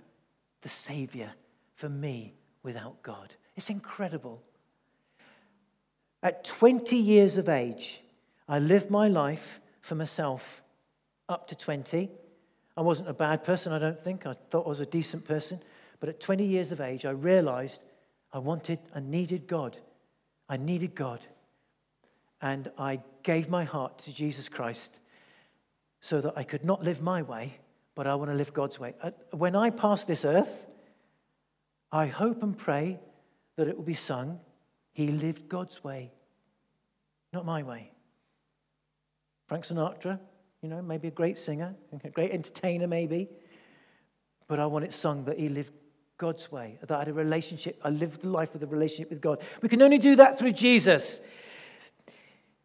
the 0.63 0.69
Savior 0.69 1.33
for 1.75 1.89
me 1.89 2.35
without 2.63 3.03
God. 3.03 3.35
It's 3.57 3.71
incredible. 3.71 4.43
At 6.23 6.45
20 6.45 6.97
years 6.97 7.37
of 7.37 7.49
age, 7.49 8.01
I 8.49 8.59
lived 8.59 8.91
my 8.91 9.09
life 9.09 9.61
for 9.81 9.95
myself 9.97 10.63
up 11.29 11.49
to 11.49 11.57
20. 11.57 12.11
I 12.77 12.81
wasn't 12.81 13.09
a 13.09 13.15
bad 13.15 13.43
person, 13.43 13.73
I 13.73 13.79
don't 13.79 13.99
think. 13.99 14.27
I 14.27 14.35
thought 14.51 14.67
I 14.67 14.69
was 14.69 14.81
a 14.81 14.87
decent 14.87 15.25
person. 15.25 15.61
But 15.99 16.09
at 16.09 16.21
20 16.21 16.45
years 16.45 16.73
of 16.73 16.81
age, 16.81 17.05
I 17.05 17.11
realized 17.11 17.85
I 18.33 18.39
wanted 18.39 18.79
and 18.95 19.11
needed 19.11 19.47
God. 19.47 19.77
I 20.49 20.57
needed 20.57 20.95
God. 20.95 21.21
And 22.41 22.71
I 22.79 23.01
gave 23.23 23.49
my 23.49 23.65
heart 23.65 23.99
to 24.01 24.15
Jesus 24.15 24.49
Christ 24.49 25.01
so 26.01 26.21
that 26.21 26.35
I 26.37 26.43
could 26.43 26.65
not 26.65 26.83
live 26.83 27.01
my 27.01 27.23
way, 27.23 27.59
but 27.95 28.07
I 28.07 28.15
want 28.15 28.31
to 28.31 28.37
live 28.37 28.53
God's 28.53 28.79
way. 28.79 28.95
When 29.31 29.55
I 29.55 29.71
pass 29.71 30.05
this 30.05 30.25
earth, 30.25 30.67
I 31.91 32.07
hope 32.07 32.43
and 32.43 32.57
pray 32.57 33.01
that 33.57 33.69
it 33.69 33.77
will 33.77 33.85
be 33.85 33.95
sung 33.95 34.41
he 34.93 35.09
lived 35.09 35.49
God's 35.49 35.83
way, 35.83 36.13
not 37.33 37.45
my 37.45 37.63
way. 37.63 37.93
Frank 39.47 39.65
Sinatra, 39.65 40.19
you 40.63 40.69
know, 40.69 40.83
maybe 40.83 41.09
a 41.09 41.13
great 41.13 41.39
singer, 41.39 41.75
a 42.05 42.11
great 42.11 42.31
entertainer, 42.31 42.87
maybe, 42.87 43.29
but 44.47 44.61
I 44.61 44.67
want 44.67 44.85
it 44.85 44.93
sung 44.93 45.25
that 45.25 45.39
he 45.39 45.49
lived 45.49 45.73
God's 46.19 46.53
way, 46.53 46.79
that 46.81 46.91
I 46.91 47.01
had 47.01 47.09
a 47.09 47.13
relationship, 47.13 47.81
I 47.83 47.91
lived 47.91 48.23
the 48.23 48.29
life 48.29 48.53
with 48.53 48.63
a 48.63 48.67
relationship 48.67 49.11
with 49.11 49.21
God. 49.21 49.41
We 49.61 49.69
can 49.69 49.83
only 49.83 49.99
do 49.99 50.17
that 50.17 50.39
through 50.39 50.53
Jesus 50.53 51.21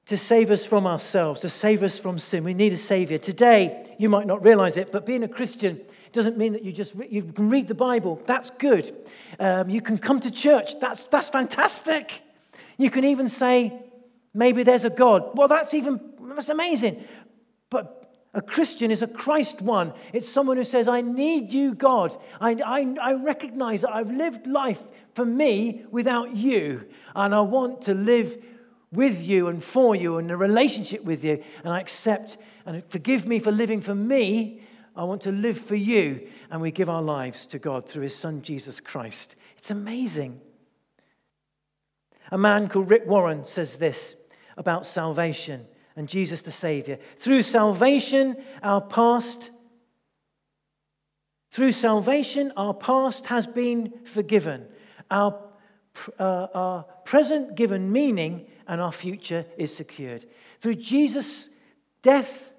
to 0.07 0.17
save 0.17 0.51
us 0.51 0.65
from 0.65 0.87
ourselves, 0.87 1.41
to 1.41 1.49
save 1.49 1.83
us 1.83 1.97
from 1.97 2.17
sin. 2.17 2.43
We 2.43 2.53
need 2.53 2.73
a 2.73 2.77
Savior. 2.77 3.17
Today, 3.17 3.85
you 3.97 4.09
might 4.09 4.25
not 4.25 4.43
realize 4.43 4.77
it, 4.77 4.91
but 4.91 5.05
being 5.05 5.23
a 5.23 5.27
Christian 5.27 5.81
doesn't 6.13 6.37
mean 6.37 6.53
that 6.53 6.63
you 6.63 6.71
just 6.71 6.95
you 7.09 7.21
can 7.23 7.49
read 7.49 7.67
the 7.67 7.75
Bible. 7.75 8.21
That's 8.25 8.49
good. 8.49 8.95
Um, 9.39 9.69
you 9.69 9.81
can 9.81 9.97
come 9.97 10.19
to 10.21 10.31
church. 10.31 10.79
That's, 10.79 11.03
that's 11.05 11.29
fantastic. 11.29 12.21
You 12.77 12.89
can 12.89 13.03
even 13.03 13.27
say, 13.27 13.73
maybe 14.33 14.63
there's 14.63 14.85
a 14.85 14.89
God. 14.89 15.31
Well, 15.35 15.49
that's 15.49 15.73
even, 15.73 15.99
that's 16.21 16.49
amazing. 16.49 17.03
But 17.69 18.09
a 18.33 18.41
Christian 18.41 18.91
is 18.91 19.01
a 19.01 19.07
Christ 19.07 19.61
one. 19.61 19.93
It's 20.13 20.29
someone 20.29 20.55
who 20.55 20.63
says, 20.63 20.87
I 20.87 21.01
need 21.01 21.51
you, 21.51 21.73
God. 21.73 22.17
I, 22.39 22.51
I, 22.65 22.95
I 23.01 23.13
recognize 23.13 23.81
that 23.81 23.93
I've 23.93 24.11
lived 24.11 24.47
life 24.47 24.81
for 25.15 25.25
me 25.25 25.83
without 25.91 26.33
you. 26.33 26.85
And 27.13 27.35
I 27.35 27.41
want 27.41 27.81
to 27.83 27.93
live 27.93 28.37
with 28.91 29.27
you 29.27 29.47
and 29.47 29.63
for 29.63 29.95
you 29.95 30.17
and 30.17 30.31
a 30.31 30.37
relationship 30.37 31.03
with 31.03 31.23
you. 31.23 31.43
And 31.63 31.73
I 31.73 31.79
accept 31.79 32.37
and 32.65 32.83
forgive 32.89 33.27
me 33.27 33.39
for 33.39 33.51
living 33.51 33.81
for 33.81 33.95
me 33.95 34.61
I 34.97 35.03
want 35.03 35.21
to 35.21 35.31
live 35.31 35.59
for 35.59 35.75
you. 35.75 36.27
And 36.49 36.59
we 36.59 36.71
give 36.71 36.89
our 36.89 37.03
lives 37.03 37.45
to 37.47 37.59
God 37.59 37.87
through 37.87 38.03
his 38.03 38.15
son, 38.15 38.41
Jesus 38.41 38.79
Christ. 38.79 39.35
It's 39.57 39.69
amazing. 39.69 40.41
A 42.31 42.37
man 42.37 42.67
called 42.67 42.89
Rick 42.89 43.05
Warren 43.05 43.45
says 43.45 43.77
this 43.77 44.15
about 44.57 44.87
salvation 44.87 45.67
and 45.95 46.09
Jesus 46.09 46.41
the 46.41 46.51
Savior. 46.51 46.97
Through 47.15 47.43
salvation, 47.43 48.37
our 48.63 48.81
past, 48.81 49.51
through 51.51 51.73
salvation, 51.73 52.51
our 52.57 52.73
past 52.73 53.27
has 53.27 53.45
been 53.45 53.93
forgiven. 54.03 54.65
Our, 55.11 55.39
uh, 56.19 56.47
our 56.53 56.83
present 57.05 57.55
given 57.55 57.91
meaning 57.91 58.47
and 58.67 58.81
our 58.81 58.91
future 58.91 59.45
is 59.57 59.75
secured. 59.75 60.25
Through 60.59 60.75
Jesus' 60.75 61.49
death, 62.01 62.53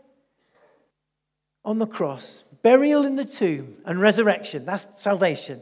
on 1.64 1.78
the 1.78 1.86
cross, 1.86 2.44
burial 2.62 3.04
in 3.04 3.16
the 3.16 3.24
tomb, 3.26 3.76
and 3.84 4.00
resurrection. 4.00 4.64
That's 4.64 5.02
salvation. 5.02 5.60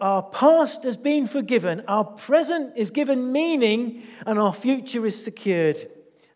Our 0.00 0.24
past 0.24 0.82
has 0.84 0.96
been 0.96 1.26
forgiven, 1.26 1.84
our 1.86 2.04
present 2.04 2.76
is 2.76 2.90
given 2.90 3.32
meaning, 3.32 4.02
and 4.26 4.40
our 4.40 4.52
future 4.52 5.06
is 5.06 5.22
secured. 5.22 5.76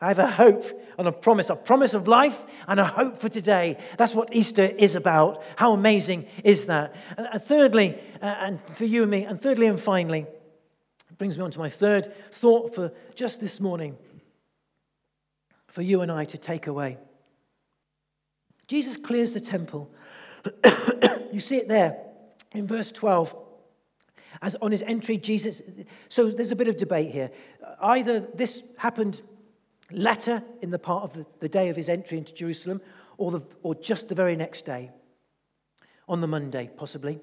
I 0.01 0.09
have 0.09 0.19
a 0.19 0.31
hope 0.31 0.65
and 0.99 1.09
a 1.09 1.13
promise, 1.13 1.51
a 1.51 1.57
promise 1.57 1.93
of 1.93 2.07
life 2.07 2.45
and 2.69 2.79
a 2.79 2.85
hope 2.85 3.19
for 3.19 3.29
today. 3.29 3.79
That's 3.97 4.15
what 4.15 4.35
Easter 4.35 4.63
is 4.65 4.95
about. 4.95 5.43
How 5.57 5.73
amazing 5.73 6.27
is 6.45 6.67
that? 6.67 6.95
And 7.17 7.43
thirdly, 7.43 7.99
uh, 8.23 8.27
and 8.27 8.61
for 8.77 8.85
you 8.85 9.03
and 9.03 9.11
me, 9.11 9.25
and 9.25 9.41
thirdly 9.41 9.67
and 9.67 9.81
finally, 9.81 10.27
brings 11.19 11.39
me 11.39 11.45
on 11.45 11.51
to 11.51 11.59
my 11.59 11.69
third 11.69 12.13
thought 12.33 12.75
for 12.75 12.93
just 13.15 13.41
this 13.41 13.61
morning 13.61 13.97
for 15.69 15.83
you 15.83 16.01
and 16.01 16.11
I 16.11 16.25
to 16.27 16.39
take 16.39 16.67
away. 16.67 16.99
Jesus 18.67 18.97
clears 18.97 19.33
the 19.33 19.41
temple. 19.41 19.91
you 21.33 21.41
see 21.41 21.57
it 21.57 21.69
there 21.69 21.99
in 22.53 22.67
verse 22.67 22.91
12. 22.91 23.35
As 24.43 24.55
on 24.57 24.73
his 24.73 24.83
entry, 24.83 25.17
Jesus. 25.17 25.63
So 26.09 26.31
there's 26.31 26.53
a 26.53 26.57
bit 26.57 26.69
of 26.69 26.77
debate 26.77 27.11
here. 27.13 27.31
Either 27.81 28.21
this 28.21 28.63
happened 28.77 29.23
later 29.91 30.43
in 30.63 30.71
the 30.71 30.79
part 30.79 31.05
of 31.05 31.13
the, 31.15 31.27
the 31.41 31.49
day 31.49 31.69
of 31.69 31.77
his 31.77 31.89
entry 31.89 32.19
into 32.19 32.35
Jerusalem, 32.35 32.81
or, 33.19 33.31
the, 33.31 33.41
or 33.63 33.75
just 33.75 34.09
the 34.09 34.15
very 34.15 34.37
next 34.37 34.67
day, 34.67 34.91
on 36.09 36.21
the 36.21 36.27
Monday, 36.27 36.71
possibly. 36.77 37.21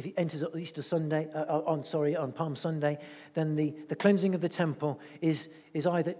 If 0.00 0.06
he 0.06 0.16
enters 0.16 0.42
on 0.42 0.58
Easter 0.58 0.80
Sunday, 0.80 1.28
uh, 1.34 1.40
uh, 1.40 1.62
on 1.66 1.84
sorry, 1.84 2.16
on 2.16 2.32
Palm 2.32 2.56
Sunday, 2.56 2.96
then 3.34 3.54
the, 3.54 3.74
the 3.90 3.94
cleansing 3.94 4.34
of 4.34 4.40
the 4.40 4.48
temple 4.48 4.98
is, 5.20 5.50
is 5.74 5.86
either, 5.86 6.14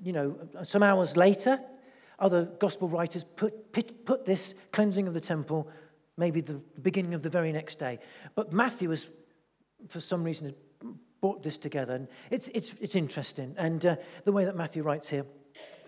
you 0.00 0.12
know, 0.12 0.38
some 0.62 0.84
hours 0.84 1.16
later. 1.16 1.58
Other 2.20 2.44
gospel 2.44 2.86
writers 2.86 3.24
put, 3.24 3.72
put 4.04 4.24
this 4.24 4.54
cleansing 4.70 5.08
of 5.08 5.12
the 5.12 5.20
temple 5.20 5.68
maybe 6.16 6.40
the 6.40 6.60
beginning 6.80 7.14
of 7.14 7.22
the 7.22 7.28
very 7.28 7.50
next 7.50 7.80
day. 7.80 7.98
But 8.36 8.52
Matthew 8.52 8.90
has, 8.90 9.08
for 9.88 9.98
some 9.98 10.22
reason, 10.22 10.54
brought 11.20 11.42
this 11.42 11.58
together. 11.58 11.94
And 11.94 12.06
it's, 12.30 12.46
it's, 12.54 12.76
it's 12.80 12.94
interesting. 12.94 13.56
And 13.58 13.84
uh, 13.84 13.96
the 14.22 14.30
way 14.30 14.44
that 14.44 14.54
Matthew 14.54 14.84
writes 14.84 15.08
here. 15.08 15.26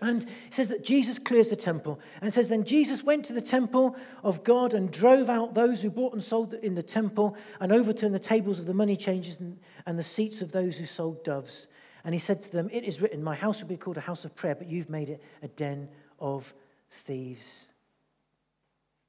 And 0.01 0.23
it 0.23 0.53
says 0.53 0.69
that 0.69 0.83
Jesus 0.83 1.19
clears 1.19 1.49
the 1.49 1.55
temple. 1.55 1.99
And 2.21 2.33
says, 2.33 2.47
Then 2.47 2.63
Jesus 2.63 3.03
went 3.03 3.25
to 3.25 3.33
the 3.33 3.41
temple 3.41 3.95
of 4.23 4.43
God 4.43 4.73
and 4.73 4.91
drove 4.91 5.29
out 5.29 5.53
those 5.53 5.81
who 5.81 5.89
bought 5.89 6.13
and 6.13 6.23
sold 6.23 6.53
in 6.53 6.75
the 6.75 6.83
temple 6.83 7.35
and 7.59 7.71
overturned 7.71 8.15
the 8.15 8.19
tables 8.19 8.59
of 8.59 8.65
the 8.65 8.73
money 8.73 8.95
changers 8.95 9.39
and, 9.39 9.59
and 9.85 9.99
the 9.99 10.03
seats 10.03 10.41
of 10.41 10.51
those 10.51 10.77
who 10.77 10.85
sold 10.85 11.23
doves. 11.23 11.67
And 12.05 12.13
he 12.15 12.19
said 12.19 12.41
to 12.43 12.51
them, 12.51 12.69
It 12.71 12.85
is 12.85 13.01
written, 13.01 13.23
My 13.23 13.35
house 13.35 13.61
will 13.61 13.67
be 13.67 13.77
called 13.77 13.97
a 13.97 14.01
house 14.01 14.23
of 14.23 14.35
prayer, 14.35 14.55
but 14.55 14.67
you've 14.67 14.89
made 14.89 15.09
it 15.09 15.21
a 15.43 15.49
den 15.49 15.89
of 16.19 16.53
thieves. 16.89 17.67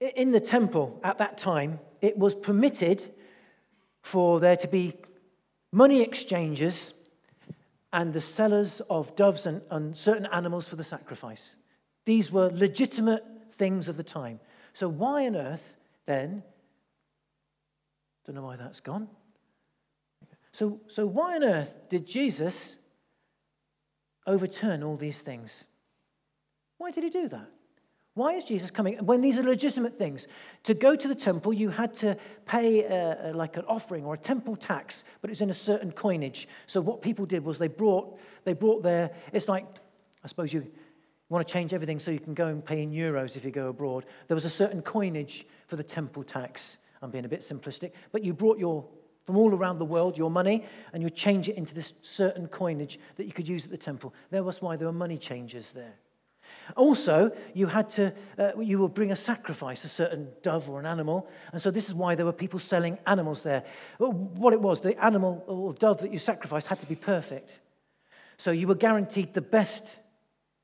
In 0.01 0.33
the 0.33 0.41
temple 0.41 0.99
at 1.05 1.19
that 1.19 1.39
time, 1.39 1.79
it 2.01 2.19
was 2.19 2.35
permitted 2.35 3.13
for 4.03 4.41
there 4.41 4.57
to 4.57 4.67
be 4.67 4.95
money 5.73 6.01
exchangers 6.03 6.95
and 7.93 8.13
the 8.13 8.21
sellers 8.21 8.81
of 8.89 9.17
doves 9.17 9.47
and, 9.47 9.63
and 9.71 9.97
certain 9.97 10.27
animals 10.27 10.69
for 10.69 10.77
the 10.77 10.85
sacrifice. 10.85 11.57
These 12.05 12.31
were 12.31 12.51
legitimate 12.53 13.25
things 13.51 13.89
of 13.89 13.97
the 13.97 14.05
time. 14.05 14.41
So, 14.73 14.89
why 14.89 15.27
on 15.27 15.37
earth 15.37 15.77
then? 16.07 16.43
Don't 18.25 18.37
know 18.37 18.43
why 18.43 18.57
that's 18.57 18.81
gone. 18.81 19.09
So, 20.53 20.81
so 20.89 21.07
why 21.07 21.37
on 21.37 21.45
earth 21.45 21.81
did 21.89 22.07
Jesus 22.07 22.77
overturn 24.27 24.83
all 24.83 24.97
these 24.97 25.23
things? 25.23 25.65
Why 26.79 26.91
did 26.91 27.05
he 27.05 27.11
do 27.11 27.29
that? 27.29 27.51
Why 28.21 28.35
is 28.35 28.45
Jesus 28.45 28.71
coming? 28.71 28.99
When 28.99 29.23
these 29.23 29.39
are 29.39 29.43
legitimate 29.43 29.97
things. 29.97 30.27
To 30.65 30.75
go 30.75 30.95
to 30.95 31.09
the 31.09 31.15
temple, 31.15 31.55
you 31.55 31.71
had 31.71 31.95
to 31.95 32.19
pay 32.45 32.85
a, 32.85 33.31
a, 33.31 33.33
like 33.33 33.57
an 33.57 33.65
offering 33.67 34.05
or 34.05 34.13
a 34.13 34.19
temple 34.19 34.57
tax, 34.57 35.05
but 35.23 35.31
it 35.31 35.33
was 35.33 35.41
in 35.41 35.49
a 35.49 35.55
certain 35.55 35.91
coinage. 35.91 36.47
So 36.67 36.83
what 36.83 37.01
people 37.01 37.25
did 37.25 37.47
was 37.47 37.57
they 37.57 37.69
brought, 37.69 38.21
they 38.45 38.53
brought 38.53 38.83
their, 38.83 39.13
it's 39.33 39.49
like, 39.49 39.65
I 40.23 40.29
suppose 40.29 40.53
you 40.53 40.71
want 41.31 41.49
to 41.49 41.51
change 41.51 41.73
everything 41.73 41.99
so 41.99 42.11
you 42.11 42.21
can 42.21 42.35
go 42.35 42.49
and 42.49 42.63
pay 42.63 42.83
in 42.83 42.91
euros 42.91 43.37
if 43.37 43.45
you 43.47 43.51
go 43.51 43.69
abroad. 43.69 44.05
There 44.29 44.35
was 44.35 44.45
a 44.45 44.51
certain 44.51 44.83
coinage 44.83 45.47
for 45.67 45.77
the 45.77 45.83
temple 45.83 46.23
tax. 46.23 46.77
I'm 47.01 47.11
being 47.11 47.25
a 47.25 47.29
bit 47.29 47.41
simplistic, 47.41 47.93
but 48.13 48.23
you 48.23 48.35
brought 48.35 48.59
your, 48.59 48.87
from 49.25 49.39
all 49.39 49.55
around 49.55 49.79
the 49.79 49.87
world, 49.87 50.19
your 50.19 50.31
money, 50.31 50.67
and 50.93 51.03
you 51.03 51.09
change 51.09 51.49
it 51.49 51.57
into 51.57 51.75
this 51.75 51.95
certain 52.03 52.49
coinage 52.49 53.01
that 53.17 53.25
you 53.25 53.33
could 53.33 53.49
use 53.49 53.65
at 53.65 53.71
the 53.71 53.79
temple. 53.79 54.13
That 54.29 54.45
was 54.45 54.61
why 54.61 54.77
there 54.77 54.89
were 54.89 54.93
money 54.93 55.17
changers 55.17 55.73
there. 55.73 55.95
Also, 56.77 57.33
you 57.55 57.67
had 57.67 57.89
to, 57.91 58.13
uh, 58.39 58.59
you 58.61 58.79
would 58.79 58.95
bring 58.95 59.13
a 59.13 59.17
sacrifice, 59.17 59.85
a 59.85 59.89
certain 59.89 60.29
dove 60.43 60.69
or 60.69 60.81
an 60.81 60.87
animal. 60.87 61.29
And 61.53 61.61
so 61.61 61.71
this 61.71 61.89
is 61.89 61.95
why 61.95 62.15
there 62.15 62.27
were 62.27 62.33
people 62.33 62.59
selling 62.59 62.99
animals 63.07 63.43
there. 63.43 63.65
What 63.99 64.53
it 64.53 64.61
was, 64.61 64.81
the 64.81 65.03
animal 65.03 65.45
or 65.47 65.73
dove 65.73 65.99
that 65.99 66.13
you 66.13 66.19
sacrificed 66.19 66.67
had 66.69 66.81
to 66.81 66.87
be 66.87 66.97
perfect. 66.97 67.61
So 68.37 68.51
you 68.51 68.67
were 68.69 68.75
guaranteed 68.75 69.35
the 69.35 69.41
best. 69.41 69.99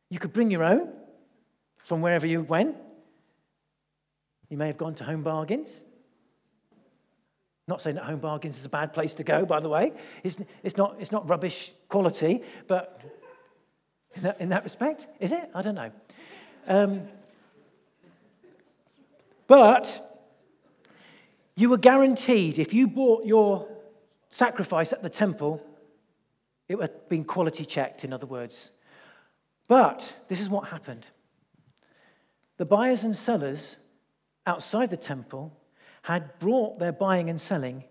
You 0.08 0.18
could 0.18 0.32
bring 0.32 0.50
your 0.50 0.64
own 0.64 0.92
from 1.76 2.00
wherever 2.00 2.26
you 2.26 2.42
went. 2.42 2.76
You 4.48 4.56
may 4.56 4.66
have 4.68 4.78
gone 4.78 4.94
to 4.96 5.04
Home 5.04 5.22
Bargains. 5.22 5.82
Not 7.68 7.82
saying 7.82 7.96
that 7.96 8.04
Home 8.04 8.20
Bargains 8.20 8.58
is 8.58 8.64
a 8.64 8.68
bad 8.68 8.92
place 8.92 9.12
to 9.14 9.24
go, 9.24 9.44
by 9.44 9.58
the 9.58 9.68
way. 9.68 9.92
It's, 10.22 10.38
it's, 10.62 10.76
not, 10.76 10.96
it's 11.00 11.10
not 11.10 11.28
rubbish 11.28 11.72
quality, 11.88 12.42
but 12.68 13.02
in 14.16 14.22
that, 14.22 14.40
in 14.40 14.48
that 14.48 14.64
respect? 14.64 15.06
Is 15.20 15.32
it? 15.32 15.50
I 15.54 15.62
don't 15.62 15.74
know. 15.74 15.90
Um, 16.66 17.02
but 19.46 20.02
you 21.56 21.70
were 21.70 21.78
guaranteed 21.78 22.58
if 22.58 22.74
you 22.74 22.88
bought 22.88 23.24
your 23.24 23.68
sacrifice 24.30 24.92
at 24.92 25.02
the 25.02 25.08
temple, 25.08 25.64
it 26.68 26.80
had 26.80 27.08
been 27.08 27.24
quality 27.24 27.64
checked, 27.64 28.04
in 28.04 28.12
other 28.12 28.26
words. 28.26 28.72
But 29.68 30.20
this 30.28 30.40
is 30.40 30.48
what 30.48 30.68
happened 30.68 31.10
the 32.56 32.64
buyers 32.64 33.04
and 33.04 33.14
sellers 33.14 33.76
outside 34.46 34.88
the 34.88 34.96
temple 34.96 35.52
had 36.02 36.38
brought 36.38 36.78
their 36.78 36.92
buying 36.92 37.28
and 37.28 37.40
selling 37.40 37.84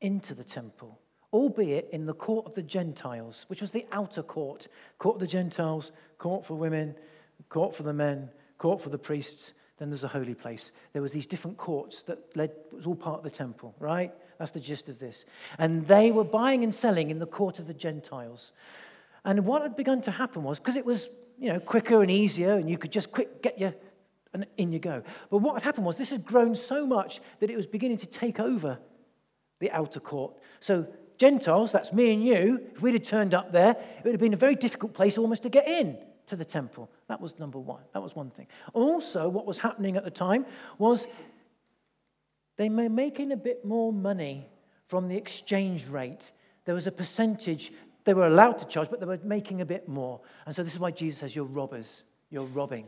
into 0.00 0.34
the 0.34 0.44
temple 0.44 1.00
albeit 1.34 1.88
in 1.90 2.06
the 2.06 2.14
court 2.14 2.46
of 2.46 2.54
the 2.54 2.62
Gentiles, 2.62 3.44
which 3.48 3.60
was 3.60 3.70
the 3.70 3.84
outer 3.90 4.22
court. 4.22 4.68
Court 4.98 5.16
of 5.16 5.20
the 5.20 5.26
Gentiles, 5.26 5.90
court 6.16 6.46
for 6.46 6.54
women, 6.54 6.94
court 7.48 7.74
for 7.74 7.82
the 7.82 7.92
men, 7.92 8.30
court 8.56 8.80
for 8.80 8.88
the 8.88 8.98
priests. 8.98 9.52
Then 9.78 9.90
there's 9.90 10.04
a 10.04 10.08
holy 10.08 10.34
place. 10.34 10.70
There 10.92 11.02
was 11.02 11.10
these 11.10 11.26
different 11.26 11.56
courts 11.56 12.02
that 12.02 12.36
led, 12.36 12.50
it 12.50 12.72
was 12.72 12.86
all 12.86 12.94
part 12.94 13.18
of 13.18 13.24
the 13.24 13.30
temple, 13.30 13.74
right? 13.80 14.12
That's 14.38 14.52
the 14.52 14.60
gist 14.60 14.88
of 14.88 15.00
this. 15.00 15.24
And 15.58 15.88
they 15.88 16.12
were 16.12 16.24
buying 16.24 16.62
and 16.62 16.72
selling 16.72 17.10
in 17.10 17.18
the 17.18 17.26
court 17.26 17.58
of 17.58 17.66
the 17.66 17.74
Gentiles. 17.74 18.52
And 19.24 19.44
what 19.44 19.62
had 19.62 19.74
begun 19.74 20.00
to 20.02 20.12
happen 20.12 20.44
was, 20.44 20.60
because 20.60 20.76
it 20.76 20.86
was, 20.86 21.08
you 21.36 21.52
know, 21.52 21.58
quicker 21.58 22.00
and 22.00 22.10
easier, 22.12 22.54
and 22.54 22.70
you 22.70 22.78
could 22.78 22.92
just 22.92 23.10
quick 23.10 23.42
get 23.42 23.58
your, 23.58 23.74
and 24.32 24.46
in 24.56 24.72
you 24.72 24.78
go. 24.78 25.02
But 25.30 25.38
what 25.38 25.54
had 25.54 25.64
happened 25.64 25.86
was 25.86 25.96
this 25.96 26.10
had 26.10 26.24
grown 26.24 26.54
so 26.54 26.86
much 26.86 27.20
that 27.40 27.50
it 27.50 27.56
was 27.56 27.66
beginning 27.66 27.98
to 27.98 28.06
take 28.06 28.38
over 28.38 28.78
the 29.58 29.72
outer 29.72 29.98
court. 29.98 30.34
So 30.60 30.86
Gentiles, 31.16 31.72
that's 31.72 31.92
me 31.92 32.12
and 32.12 32.24
you, 32.24 32.60
if 32.74 32.82
we'd 32.82 32.94
have 32.94 33.02
turned 33.02 33.34
up 33.34 33.52
there, 33.52 33.70
it 33.70 34.04
would 34.04 34.12
have 34.12 34.20
been 34.20 34.34
a 34.34 34.38
very 34.38 34.54
difficult 34.54 34.94
place 34.94 35.16
almost 35.18 35.42
to 35.44 35.48
get 35.48 35.68
in 35.68 35.96
to 36.26 36.36
the 36.36 36.44
temple. 36.44 36.90
That 37.08 37.20
was 37.20 37.38
number 37.38 37.58
one. 37.58 37.82
That 37.92 38.02
was 38.02 38.16
one 38.16 38.30
thing. 38.30 38.46
Also, 38.72 39.28
what 39.28 39.46
was 39.46 39.58
happening 39.60 39.96
at 39.96 40.04
the 40.04 40.10
time 40.10 40.46
was 40.78 41.06
they 42.56 42.68
were 42.68 42.88
making 42.88 43.32
a 43.32 43.36
bit 43.36 43.64
more 43.64 43.92
money 43.92 44.46
from 44.86 45.08
the 45.08 45.16
exchange 45.16 45.86
rate. 45.86 46.32
There 46.64 46.74
was 46.74 46.86
a 46.86 46.92
percentage 46.92 47.72
they 48.04 48.14
were 48.14 48.26
allowed 48.26 48.58
to 48.58 48.66
charge, 48.66 48.90
but 48.90 49.00
they 49.00 49.06
were 49.06 49.18
making 49.24 49.60
a 49.60 49.64
bit 49.64 49.88
more. 49.88 50.20
And 50.46 50.54
so 50.54 50.62
this 50.62 50.74
is 50.74 50.78
why 50.78 50.90
Jesus 50.90 51.20
says, 51.20 51.34
You're 51.34 51.46
robbers. 51.46 52.04
You're 52.30 52.44
robbing. 52.44 52.86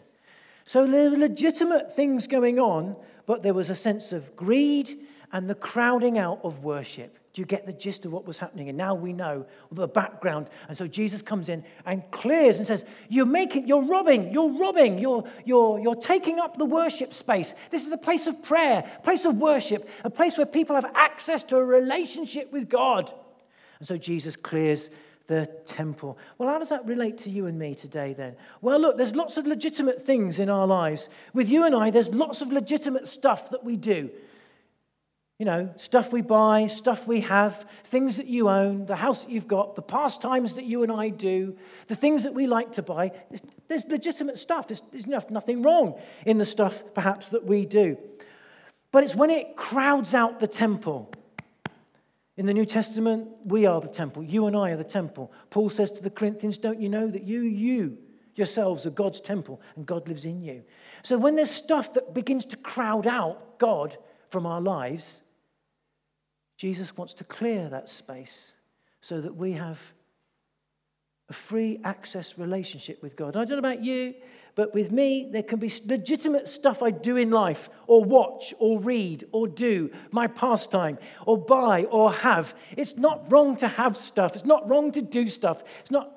So 0.64 0.86
there 0.86 1.10
were 1.10 1.16
legitimate 1.16 1.92
things 1.92 2.26
going 2.26 2.58
on, 2.58 2.96
but 3.24 3.42
there 3.42 3.54
was 3.54 3.70
a 3.70 3.74
sense 3.74 4.12
of 4.12 4.34
greed 4.36 5.06
and 5.32 5.48
the 5.48 5.54
crowding 5.54 6.18
out 6.18 6.40
of 6.42 6.64
worship. 6.64 7.18
Do 7.36 7.42
you 7.42 7.46
get 7.46 7.66
the 7.66 7.72
gist 7.74 8.06
of 8.06 8.14
what 8.14 8.26
was 8.26 8.38
happening? 8.38 8.70
And 8.70 8.78
now 8.78 8.94
we 8.94 9.12
know 9.12 9.44
the 9.70 9.86
background. 9.86 10.48
And 10.68 10.78
so 10.78 10.86
Jesus 10.86 11.20
comes 11.20 11.50
in 11.50 11.64
and 11.84 12.10
clears 12.10 12.56
and 12.56 12.66
says, 12.66 12.86
You're 13.10 13.26
making, 13.26 13.68
you're 13.68 13.84
robbing, 13.84 14.32
you're 14.32 14.58
robbing, 14.58 14.98
you're, 14.98 15.22
you're, 15.44 15.78
you're 15.78 15.96
taking 15.96 16.38
up 16.38 16.56
the 16.56 16.64
worship 16.64 17.12
space. 17.12 17.54
This 17.70 17.86
is 17.86 17.92
a 17.92 17.98
place 17.98 18.26
of 18.26 18.42
prayer, 18.42 18.90
a 18.96 19.02
place 19.02 19.26
of 19.26 19.36
worship, 19.36 19.86
a 20.02 20.08
place 20.08 20.38
where 20.38 20.46
people 20.46 20.76
have 20.76 20.90
access 20.94 21.42
to 21.42 21.58
a 21.58 21.62
relationship 21.62 22.50
with 22.54 22.70
God. 22.70 23.12
And 23.80 23.86
so 23.86 23.98
Jesus 23.98 24.34
clears 24.34 24.88
the 25.26 25.44
temple. 25.66 26.16
Well, 26.38 26.48
how 26.48 26.58
does 26.58 26.70
that 26.70 26.86
relate 26.86 27.18
to 27.18 27.30
you 27.30 27.44
and 27.44 27.58
me 27.58 27.74
today 27.74 28.14
then? 28.14 28.36
Well, 28.62 28.78
look, 28.78 28.96
there's 28.96 29.14
lots 29.14 29.36
of 29.36 29.46
legitimate 29.46 30.00
things 30.00 30.38
in 30.38 30.48
our 30.48 30.66
lives. 30.66 31.10
With 31.34 31.50
you 31.50 31.66
and 31.66 31.76
I, 31.76 31.90
there's 31.90 32.08
lots 32.08 32.40
of 32.40 32.50
legitimate 32.50 33.06
stuff 33.06 33.50
that 33.50 33.62
we 33.62 33.76
do. 33.76 34.08
You 35.38 35.44
know, 35.44 35.70
stuff 35.76 36.12
we 36.14 36.22
buy, 36.22 36.66
stuff 36.66 37.06
we 37.06 37.20
have, 37.20 37.66
things 37.84 38.16
that 38.16 38.26
you 38.26 38.48
own, 38.48 38.86
the 38.86 38.96
house 38.96 39.24
that 39.24 39.30
you've 39.30 39.46
got, 39.46 39.76
the 39.76 39.82
pastimes 39.82 40.54
that 40.54 40.64
you 40.64 40.82
and 40.82 40.90
I 40.90 41.10
do, 41.10 41.56
the 41.88 41.96
things 41.96 42.22
that 42.22 42.32
we 42.32 42.46
like 42.46 42.72
to 42.72 42.82
buy. 42.82 43.12
There's, 43.28 43.42
there's 43.68 43.84
legitimate 43.86 44.38
stuff. 44.38 44.68
There's, 44.68 44.82
there's 44.92 45.06
nothing 45.06 45.62
wrong 45.62 46.00
in 46.24 46.38
the 46.38 46.46
stuff, 46.46 46.82
perhaps, 46.94 47.28
that 47.30 47.44
we 47.44 47.66
do. 47.66 47.98
But 48.92 49.04
it's 49.04 49.14
when 49.14 49.28
it 49.28 49.56
crowds 49.56 50.14
out 50.14 50.40
the 50.40 50.46
temple. 50.46 51.12
In 52.38 52.46
the 52.46 52.54
New 52.54 52.64
Testament, 52.64 53.28
we 53.44 53.66
are 53.66 53.80
the 53.80 53.88
temple. 53.88 54.22
You 54.22 54.46
and 54.46 54.56
I 54.56 54.70
are 54.70 54.76
the 54.76 54.84
temple. 54.84 55.32
Paul 55.50 55.68
says 55.68 55.90
to 55.92 56.02
the 56.02 56.10
Corinthians, 56.10 56.56
Don't 56.56 56.80
you 56.80 56.88
know 56.88 57.08
that 57.08 57.24
you, 57.24 57.42
you 57.42 57.98
yourselves 58.34 58.86
are 58.86 58.90
God's 58.90 59.20
temple 59.20 59.60
and 59.74 59.84
God 59.84 60.08
lives 60.08 60.24
in 60.24 60.42
you? 60.42 60.62
So 61.02 61.18
when 61.18 61.36
there's 61.36 61.50
stuff 61.50 61.92
that 61.92 62.14
begins 62.14 62.46
to 62.46 62.56
crowd 62.56 63.06
out 63.06 63.58
God 63.58 63.98
from 64.30 64.46
our 64.46 64.60
lives, 64.62 65.22
Jesus 66.56 66.96
wants 66.96 67.14
to 67.14 67.24
clear 67.24 67.68
that 67.68 67.88
space 67.88 68.54
so 69.00 69.20
that 69.20 69.36
we 69.36 69.52
have 69.52 69.80
a 71.28 71.32
free 71.32 71.80
access 71.84 72.38
relationship 72.38 73.02
with 73.02 73.16
God. 73.16 73.36
I 73.36 73.44
don't 73.44 73.50
know 73.50 73.58
about 73.58 73.82
you, 73.82 74.14
but 74.54 74.72
with 74.72 74.90
me, 74.90 75.28
there 75.30 75.42
can 75.42 75.58
be 75.58 75.70
legitimate 75.84 76.48
stuff 76.48 76.82
I 76.82 76.90
do 76.90 77.16
in 77.16 77.30
life, 77.30 77.68
or 77.86 78.04
watch, 78.04 78.54
or 78.58 78.78
read, 78.78 79.24
or 79.32 79.48
do, 79.48 79.90
my 80.10 80.28
pastime, 80.28 80.98
or 81.26 81.36
buy, 81.36 81.84
or 81.84 82.12
have. 82.12 82.54
It's 82.76 82.96
not 82.96 83.30
wrong 83.30 83.56
to 83.58 83.68
have 83.68 83.96
stuff. 83.96 84.34
It's 84.34 84.44
not 84.44 84.68
wrong 84.68 84.92
to 84.92 85.02
do 85.02 85.28
stuff. 85.28 85.62
It's 85.80 85.90
not. 85.90 86.12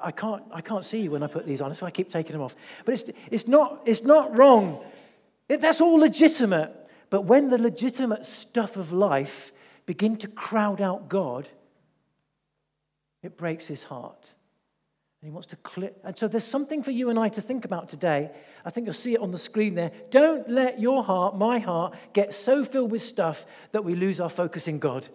I 0.00 0.12
can't, 0.12 0.44
I 0.52 0.60
can't 0.60 0.84
see 0.84 1.00
you 1.00 1.10
when 1.10 1.24
I 1.24 1.26
put 1.26 1.46
these 1.46 1.60
on, 1.60 1.74
so 1.74 1.84
I 1.84 1.90
keep 1.90 2.10
taking 2.10 2.32
them 2.32 2.42
off. 2.42 2.54
But 2.84 2.94
it's, 2.94 3.10
it's, 3.30 3.48
not, 3.48 3.82
it's 3.86 4.04
not 4.04 4.36
wrong. 4.38 4.84
It, 5.48 5.60
that's 5.60 5.80
all 5.80 5.98
legitimate. 5.98 6.77
But 7.10 7.22
when 7.22 7.48
the 7.48 7.58
legitimate 7.58 8.24
stuff 8.24 8.76
of 8.76 8.92
life 8.92 9.52
begin 9.86 10.16
to 10.16 10.28
crowd 10.28 10.80
out 10.80 11.08
God, 11.08 11.48
it 13.22 13.36
breaks 13.36 13.66
his 13.66 13.84
heart. 13.84 14.34
And 15.20 15.28
he 15.28 15.32
wants 15.32 15.48
to 15.48 15.56
clear. 15.56 15.90
And 16.04 16.16
so 16.16 16.28
there's 16.28 16.44
something 16.44 16.82
for 16.82 16.92
you 16.92 17.10
and 17.10 17.18
I 17.18 17.28
to 17.30 17.40
think 17.40 17.64
about 17.64 17.88
today. 17.88 18.30
I 18.64 18.70
think 18.70 18.86
you'll 18.86 18.94
see 18.94 19.14
it 19.14 19.20
on 19.20 19.32
the 19.32 19.38
screen 19.38 19.74
there. 19.74 19.90
Don't 20.10 20.48
let 20.48 20.78
your 20.78 21.02
heart, 21.02 21.36
my 21.36 21.58
heart, 21.58 21.96
get 22.12 22.32
so 22.32 22.64
filled 22.64 22.92
with 22.92 23.02
stuff 23.02 23.44
that 23.72 23.84
we 23.84 23.96
lose 23.96 24.20
our 24.20 24.28
focus 24.28 24.68
in 24.68 24.78
God. 24.78 25.08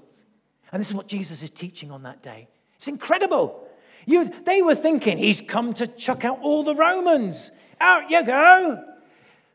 And 0.71 0.79
this 0.79 0.89
is 0.89 0.95
what 0.95 1.07
Jesus 1.07 1.41
is 1.41 1.51
teaching 1.51 1.91
on 1.91 2.03
that 2.03 2.21
day. 2.21 2.49
It's 2.75 2.87
incredible. 2.87 3.65
You, 4.05 4.33
they 4.43 4.61
were 4.61 4.75
thinking, 4.75 5.17
he's 5.17 5.39
come 5.39 5.73
to 5.75 5.87
chuck 5.87 6.25
out 6.25 6.39
all 6.41 6.63
the 6.63 6.75
Romans. 6.75 7.51
Out 7.79 8.09
you 8.09 8.25
go. 8.25 8.83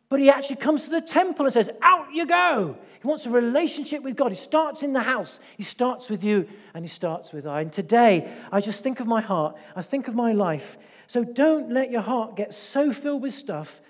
But 0.09 0.21
he 0.21 0.31
actually 0.31 0.57
comes 0.57 0.85
to 0.85 0.91
the 0.91 1.01
temple 1.03 1.45
and 1.45 1.53
says, 1.53 1.71
Out 1.83 2.15
you 2.15 2.27
go. 2.27 2.79
He 3.01 3.07
wants 3.07 3.27
a 3.27 3.31
relationship 3.31 4.03
with 4.03 4.17
God. 4.17 4.33
He 4.33 4.37
starts 4.37 4.83
in 4.83 4.93
the 4.93 5.03
house, 5.03 5.39
he 5.57 5.63
starts 5.63 6.09
with 6.09 6.25
you, 6.25 6.49
and 6.75 6.85
he 6.85 6.89
starts 6.89 7.33
with 7.33 7.47
I. 7.47 7.61
And 7.61 7.73
today, 7.73 8.33
I 8.51 8.61
just 8.61 8.83
think 8.83 9.01
of 9.01 9.07
my 9.07 9.21
heart, 9.21 9.57
I 9.77 9.83
think 9.83 10.09
of 10.09 10.15
my 10.15 10.33
life. 10.33 10.79
So 11.07 11.25
don't 11.25 11.71
let 11.71 11.91
your 11.91 12.03
heart 12.03 12.37
get 12.37 12.53
so 12.55 12.93
filled 12.93 13.23
with 13.23 13.35
stuff 13.35 13.81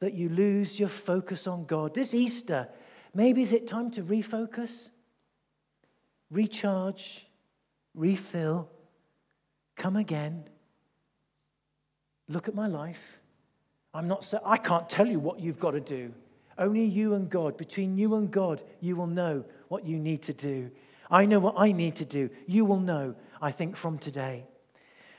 that 0.00 0.14
you 0.14 0.28
lose 0.28 0.78
your 0.78 0.88
focus 0.88 1.46
on 1.46 1.64
God. 1.64 1.94
This 1.94 2.14
Easter, 2.14 2.68
maybe 3.14 3.42
is 3.42 3.52
it 3.52 3.66
time 3.66 3.90
to 3.92 4.02
refocus, 4.02 4.90
recharge, 6.30 7.26
refill, 7.94 8.68
come 9.76 9.96
again, 9.96 10.44
look 12.28 12.48
at 12.48 12.54
my 12.54 12.66
life. 12.66 13.21
I'm 13.94 14.08
not 14.08 14.24
so, 14.24 14.40
I 14.44 14.56
can't 14.56 14.88
tell 14.88 15.06
you 15.06 15.18
what 15.18 15.40
you've 15.40 15.60
got 15.60 15.72
to 15.72 15.80
do. 15.80 16.12
Only 16.58 16.84
you 16.84 17.14
and 17.14 17.28
God, 17.28 17.56
between 17.56 17.98
you 17.98 18.14
and 18.14 18.30
God, 18.30 18.62
you 18.80 18.96
will 18.96 19.06
know 19.06 19.44
what 19.68 19.84
you 19.84 19.98
need 19.98 20.22
to 20.22 20.32
do. 20.32 20.70
I 21.10 21.26
know 21.26 21.40
what 21.40 21.54
I 21.58 21.72
need 21.72 21.96
to 21.96 22.04
do. 22.04 22.30
You 22.46 22.64
will 22.64 22.80
know, 22.80 23.14
I 23.40 23.50
think, 23.50 23.76
from 23.76 23.98
today. 23.98 24.46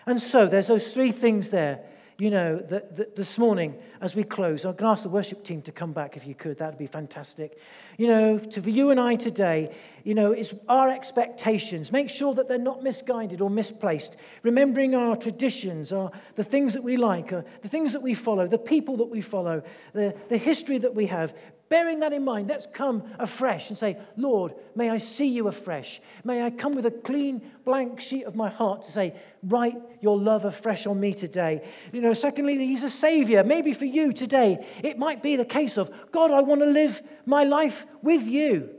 And 0.06 0.22
so 0.22 0.48
there's 0.48 0.68
those 0.68 0.92
three 0.94 1.12
things 1.12 1.50
there 1.50 1.82
you 2.19 2.30
know, 2.30 2.58
that, 2.58 3.15
this 3.15 3.38
morning 3.38 3.76
as 4.02 4.15
we 4.15 4.23
close, 4.23 4.65
I'm 4.65 4.71
going 4.76 4.89
to 4.89 4.91
ask 4.91 5.04
the 5.04 5.10
worship 5.10 5.43
team 5.43 5.62
to 5.63 5.71
come 5.71 5.93
back 5.93 6.15
if 6.15 6.28
you 6.28 6.36
could. 6.36 6.60
That'd 6.60 6.78
be 6.78 6.88
fantastic. 6.88 7.58
You 7.97 8.08
know, 8.08 8.39
to, 8.39 8.62
for 8.62 8.69
you 8.69 8.91
and 8.91 8.99
I 8.99 9.15
today, 9.15 9.73
you 10.04 10.13
know, 10.13 10.32
it's 10.32 10.54
our 10.69 10.89
expectations. 10.89 11.91
Make 11.91 12.10
sure 12.10 12.34
that 12.36 12.47
they're 12.47 12.58
not 12.58 12.84
misguided 12.84 13.41
or 13.41 13.49
misplaced. 13.49 14.17
Remembering 14.43 14.95
our 14.95 15.15
traditions, 15.15 15.91
our, 15.91 16.12
the 16.36 16.43
things 16.43 16.73
that 16.73 16.84
we 16.84 16.97
like, 16.97 17.34
uh, 17.34 17.41
the 17.62 17.69
things 17.69 17.93
that 17.93 18.02
we 18.02 18.13
follow, 18.13 18.47
the 18.47 18.58
people 18.58 18.97
that 18.97 19.10
we 19.10 19.21
follow, 19.21 19.63
the, 19.93 20.15
the 20.30 20.38
history 20.38 20.78
that 20.80 20.93
we 20.93 21.08
have. 21.08 21.34
Bearing 21.74 22.02
that 22.02 22.14
in 22.14 22.24
mind, 22.24 22.50
let's 22.50 22.68
come 22.68 23.02
afresh 23.18 23.70
and 23.70 23.78
say, 23.80 23.98
Lord, 24.16 24.54
may 24.76 24.92
I 24.92 25.00
see 25.00 25.30
you 25.30 25.48
afresh. 25.48 26.04
May 26.24 26.44
I 26.46 26.52
come 26.52 26.76
with 26.76 26.86
a 26.86 26.92
clean, 26.92 27.42
blank 27.66 28.00
sheet 28.00 28.26
of 28.26 28.36
my 28.36 28.48
heart 28.48 28.84
to 28.84 28.92
say, 28.92 29.16
write 29.42 29.78
your 30.00 30.20
love 30.20 30.46
afresh 30.46 30.86
on 30.86 31.00
me 31.00 31.16
today. 31.16 31.68
You 31.92 32.02
know, 32.02 32.14
secondly, 32.14 32.60
he's 32.60 32.84
a 32.84 32.92
savior. 32.92 33.44
Maybe 33.44 33.74
for 33.74 33.86
you 33.86 34.14
today, 34.14 34.64
it 34.84 35.00
might 35.00 35.24
be 35.24 35.36
the 35.36 35.46
case 35.46 35.80
of, 35.80 35.90
God, 36.12 36.30
I 36.30 36.42
want 36.42 36.62
to 36.62 36.68
live 36.68 37.02
my 37.26 37.44
life 37.44 37.88
with 38.04 38.28
you. 38.28 38.70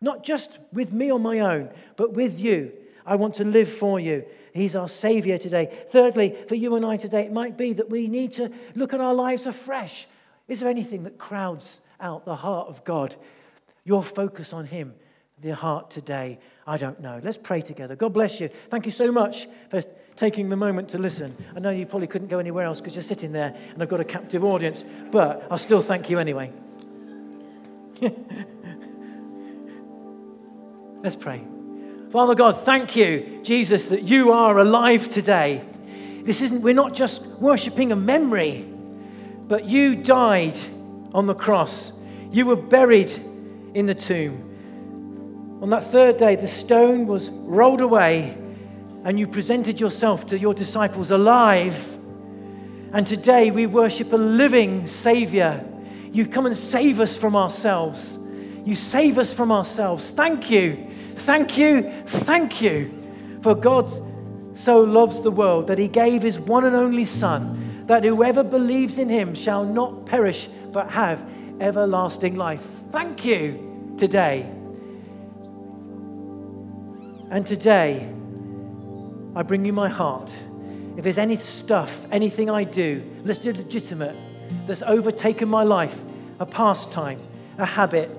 Not 0.00 0.22
just 0.22 0.60
with 0.72 0.92
me 0.92 1.10
on 1.10 1.20
my 1.20 1.40
own, 1.40 1.70
but 1.96 2.12
with 2.12 2.38
you. 2.38 2.74
I 3.04 3.16
want 3.16 3.34
to 3.34 3.44
live 3.44 3.68
for 3.68 3.98
you. 3.98 4.24
He's 4.52 4.76
our 4.76 4.88
Savior 4.88 5.36
today. 5.36 5.84
Thirdly, 5.88 6.36
for 6.46 6.54
you 6.54 6.76
and 6.76 6.86
I 6.86 6.96
today, 6.96 7.22
it 7.22 7.32
might 7.32 7.58
be 7.58 7.72
that 7.72 7.90
we 7.90 8.06
need 8.06 8.30
to 8.34 8.52
look 8.76 8.94
at 8.94 9.00
our 9.00 9.14
lives 9.14 9.46
afresh. 9.46 10.06
Is 10.48 10.60
there 10.60 10.68
anything 10.68 11.04
that 11.04 11.18
crowds 11.18 11.80
out 12.04 12.24
the 12.24 12.36
heart 12.36 12.68
of 12.68 12.84
God. 12.84 13.16
Your 13.84 14.02
focus 14.02 14.52
on 14.52 14.66
Him, 14.66 14.94
the 15.40 15.54
heart 15.54 15.90
today. 15.90 16.38
I 16.66 16.76
don't 16.76 17.00
know. 17.00 17.20
Let's 17.22 17.38
pray 17.38 17.60
together. 17.60 17.96
God 17.96 18.12
bless 18.12 18.40
you. 18.40 18.48
Thank 18.70 18.86
you 18.86 18.92
so 18.92 19.12
much 19.12 19.48
for 19.70 19.82
taking 20.16 20.48
the 20.48 20.56
moment 20.56 20.90
to 20.90 20.98
listen. 20.98 21.34
I 21.56 21.60
know 21.60 21.70
you 21.70 21.86
probably 21.86 22.06
couldn't 22.06 22.28
go 22.28 22.38
anywhere 22.38 22.64
else 22.64 22.80
because 22.80 22.94
you're 22.94 23.02
sitting 23.02 23.32
there 23.32 23.54
and 23.72 23.82
I've 23.82 23.88
got 23.88 24.00
a 24.00 24.04
captive 24.04 24.44
audience, 24.44 24.84
but 25.10 25.46
I'll 25.50 25.58
still 25.58 25.82
thank 25.82 26.08
you 26.08 26.18
anyway. 26.18 26.52
Let's 31.02 31.16
pray. 31.16 31.42
Father 32.10 32.34
God, 32.34 32.56
thank 32.60 32.96
you, 32.96 33.40
Jesus, 33.42 33.88
that 33.88 34.02
you 34.02 34.32
are 34.32 34.58
alive 34.58 35.08
today. 35.08 35.64
This 36.22 36.40
isn't, 36.40 36.62
we're 36.62 36.74
not 36.74 36.94
just 36.94 37.26
worshiping 37.40 37.92
a 37.92 37.96
memory, 37.96 38.64
but 39.48 39.64
you 39.64 39.94
died 39.94 40.56
on 41.12 41.26
the 41.26 41.34
cross. 41.34 41.92
You 42.30 42.46
were 42.46 42.56
buried 42.56 43.12
in 43.74 43.86
the 43.86 43.94
tomb. 43.94 45.58
On 45.62 45.70
that 45.70 45.84
third 45.84 46.16
day, 46.16 46.36
the 46.36 46.48
stone 46.48 47.06
was 47.06 47.30
rolled 47.30 47.80
away, 47.80 48.36
and 49.04 49.18
you 49.18 49.26
presented 49.26 49.80
yourself 49.80 50.26
to 50.26 50.38
your 50.38 50.54
disciples 50.54 51.10
alive. 51.10 51.96
And 52.92 53.06
today 53.06 53.50
we 53.50 53.66
worship 53.66 54.12
a 54.12 54.16
living 54.16 54.86
Savior. 54.86 55.64
You 56.12 56.26
come 56.26 56.46
and 56.46 56.56
save 56.56 57.00
us 57.00 57.16
from 57.16 57.34
ourselves. 57.34 58.18
You 58.64 58.74
save 58.74 59.18
us 59.18 59.32
from 59.32 59.50
ourselves. 59.52 60.10
Thank 60.10 60.50
you. 60.50 60.90
Thank 61.14 61.58
you. 61.58 61.90
Thank 62.06 62.62
you. 62.62 63.38
For 63.42 63.54
God 63.54 63.90
so 64.56 64.80
loves 64.80 65.22
the 65.22 65.30
world 65.30 65.66
that 65.66 65.78
he 65.78 65.88
gave 65.88 66.22
his 66.22 66.38
one 66.38 66.64
and 66.64 66.76
only 66.76 67.04
Son, 67.04 67.63
that 67.86 68.04
whoever 68.04 68.42
believes 68.42 68.98
in 68.98 69.08
him 69.08 69.34
shall 69.34 69.64
not 69.64 70.06
perish 70.06 70.46
but 70.72 70.90
have 70.90 71.24
everlasting 71.60 72.36
life. 72.36 72.62
Thank 72.90 73.24
you 73.24 73.94
today. 73.98 74.42
And 77.30 77.46
today, 77.46 78.08
I 79.34 79.42
bring 79.42 79.64
you 79.64 79.72
my 79.72 79.88
heart. 79.88 80.32
If 80.96 81.02
there's 81.02 81.18
any 81.18 81.36
stuff, 81.36 82.06
anything 82.12 82.48
I 82.48 82.64
do, 82.64 83.00
do 83.24 83.52
legitimate, 83.52 84.16
that's 84.66 84.82
overtaken 84.82 85.48
my 85.48 85.64
life, 85.64 86.00
a 86.38 86.46
pastime, 86.46 87.20
a 87.58 87.66
habit, 87.66 88.10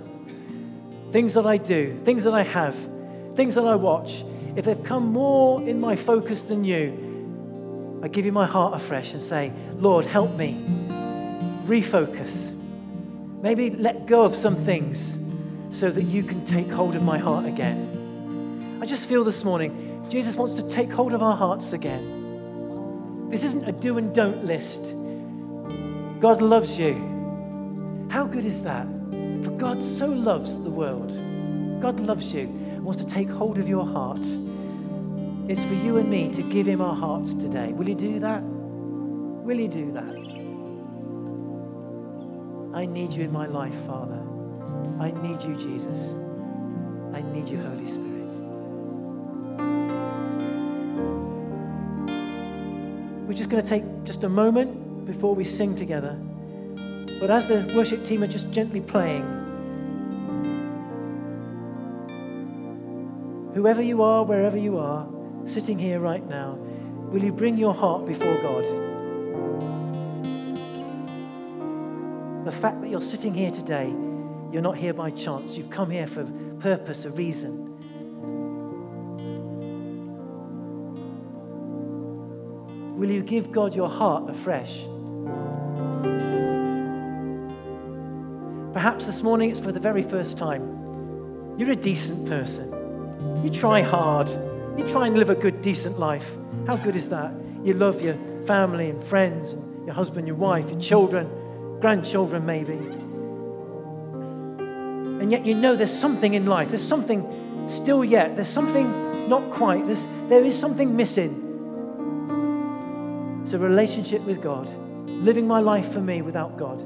things 1.12 1.34
that 1.36 1.46
I 1.46 1.58
do, 1.58 1.98
things 1.98 2.26
that 2.26 2.34
I 2.34 2.44
have, 2.44 2.76
things 3.36 3.56
that 3.56 3.66
I 3.66 3.76
watch, 3.76 4.24
if 4.56 4.66
they've 4.66 4.84
come 4.84 5.14
more 5.14 5.62
in 5.62 5.80
my 5.80 5.96
focus 5.96 6.42
than 6.42 6.66
you, 6.66 7.05
I 8.06 8.08
give 8.08 8.24
you 8.24 8.32
my 8.32 8.46
heart 8.46 8.76
afresh 8.76 9.16
and 9.16 9.24
say, 9.24 9.52
Lord, 9.80 10.06
help 10.06 10.36
me 10.36 10.64
refocus. 11.66 12.54
Maybe 13.42 13.72
let 13.72 14.06
go 14.06 14.22
of 14.22 14.36
some 14.36 14.56
things 14.56 15.18
so 15.76 15.90
that 15.90 16.04
you 16.04 16.22
can 16.22 16.46
take 16.46 16.70
hold 16.70 16.96
of 16.96 17.02
my 17.02 17.18
heart 17.18 17.48
again. 17.48 18.78
I 18.80 18.86
just 18.86 19.10
feel 19.10 19.24
this 19.24 19.44
morning, 19.44 20.06
Jesus 20.12 20.36
wants 20.36 20.54
to 20.54 20.70
take 20.70 20.92
hold 20.92 21.14
of 21.14 21.24
our 21.24 21.36
hearts 21.36 21.74
again. 21.74 23.32
This 23.32 23.44
isn't 23.44 23.68
a 23.68 23.72
do 23.72 23.98
and 23.98 24.14
don't 24.14 24.46
list. 24.46 24.82
God 26.22 26.44
loves 26.44 26.78
you. 26.78 26.94
How 28.12 28.26
good 28.28 28.46
is 28.46 28.62
that? 28.62 28.86
For 29.44 29.50
God 29.58 29.84
so 29.84 30.06
loves 30.06 30.64
the 30.64 30.70
world. 30.70 31.10
God 31.82 32.00
loves 32.00 32.32
you 32.32 32.42
and 32.42 32.86
wants 32.86 33.02
to 33.02 33.10
take 33.10 33.30
hold 33.30 33.58
of 33.58 33.68
your 33.68 33.88
heart. 33.88 34.22
It's 35.48 35.64
for 35.64 35.76
you 35.76 35.98
and 35.98 36.10
me 36.10 36.32
to 36.34 36.42
give 36.42 36.66
him 36.66 36.82
our 36.82 36.96
hearts 36.96 37.36
today. 37.36 37.72
Will 37.72 37.88
you 37.88 37.94
do 37.94 38.20
that? 38.20 38.42
Will 38.42 39.60
you 39.60 39.68
do 39.68 39.92
that? 39.92 40.16
I 42.76 42.88
need 42.88 43.14
you 43.14 43.24
in 43.24 43.32
my 43.32 43.46
life, 43.46 43.76
Father. 43.86 44.20
I 45.00 45.12
need 45.12 45.44
you, 45.44 45.56
Jesus. 45.56 46.16
I 47.14 47.22
need 47.32 47.48
you, 47.48 47.62
Holy 47.62 47.86
Spirit. 47.86 48.06
We're 53.28 53.34
just 53.34 53.52
going 53.52 53.62
to 53.62 53.70
take 53.70 53.84
just 54.04 54.24
a 54.24 54.30
moment 54.30 55.06
before 55.06 55.36
we 55.36 55.44
sing 55.44 55.76
together. 55.76 56.18
But 57.20 57.30
as 57.30 57.48
the 57.48 57.72
worship 57.76 58.04
team 58.04 58.24
are 58.24 58.28
just 58.28 58.52
gently 58.52 58.82
playing, 58.82 59.24
whoever 63.54 63.84
you 63.84 64.02
are, 64.02 64.24
wherever 64.24 64.58
you 64.58 64.80
are, 64.80 65.08
sitting 65.46 65.78
here 65.80 66.00
right 66.00 66.26
now, 66.28 66.54
will 67.12 67.24
you 67.24 67.32
bring 67.32 67.58
your 67.58 67.74
heart 67.74 68.06
before 68.06 68.42
God? 68.42 68.66
The 72.46 72.52
fact 72.52 72.82
that 72.82 72.90
you're 72.90 73.02
sitting 73.02 73.34
here 73.34 73.52
today, 73.52 73.88
you're 74.52 74.62
not 74.62 74.78
here 74.78 74.94
by 74.94 75.10
chance. 75.12 75.58
You've 75.58 75.70
come 75.70 75.90
here 75.90 76.08
for 76.08 76.26
purpose, 76.60 77.06
a 77.06 77.10
reason. 77.12 77.64
Will 82.98 83.12
you 83.12 83.22
give 83.22 83.52
God 83.52 83.76
your 83.76 83.90
heart 83.90 84.30
afresh? 84.30 84.82
Perhaps 88.74 89.06
this 89.06 89.24
morning 89.24 89.50
it's 89.52 89.60
for 89.60 89.72
the 89.72 89.80
very 89.80 90.04
first 90.04 90.38
time. 90.38 90.62
You're 91.58 91.72
a 91.72 91.76
decent 91.76 92.28
person. 92.28 93.44
You 93.44 93.50
try 93.50 93.82
hard. 93.82 94.30
You 94.78 94.86
try 94.88 95.08
and 95.08 95.18
live 95.18 95.30
a 95.30 95.36
good, 95.36 95.62
decent 95.62 96.00
life. 96.00 96.36
How 96.68 96.76
good 96.76 96.96
is 96.96 97.10
that? 97.10 97.34
You 97.64 97.74
love 97.74 98.02
your 98.02 98.18
family 98.46 98.90
and 98.90 99.02
friends, 99.04 99.54
and 99.54 99.86
your 99.86 99.96
husband, 99.96 100.28
your 100.28 100.36
wife, 100.36 100.70
your 100.70 100.80
children, 100.80 101.30
grandchildren, 101.80 102.46
maybe. 102.46 102.74
And 105.22 105.32
yet 105.32 105.46
you 105.46 105.56
know 105.56 105.76
there's 105.76 105.98
something 105.98 106.34
in 106.34 106.46
life, 106.46 106.70
there's 106.70 106.84
something 106.84 107.26
still 107.68 108.04
yet, 108.04 108.36
there's 108.36 108.50
something 108.50 109.30
not 109.30 109.50
quite, 109.52 109.86
there's, 109.86 110.06
there 110.28 110.44
is 110.44 110.58
something 110.58 110.96
missing. 110.96 111.42
It's 113.44 113.54
a 113.54 113.60
relationship 113.60 114.22
with 114.24 114.42
God, 114.42 114.68
living 115.10 115.48
my 115.48 115.62
life 115.62 115.92
for 115.94 116.02
me 116.02 116.22
without 116.22 116.58
God. 116.58 116.82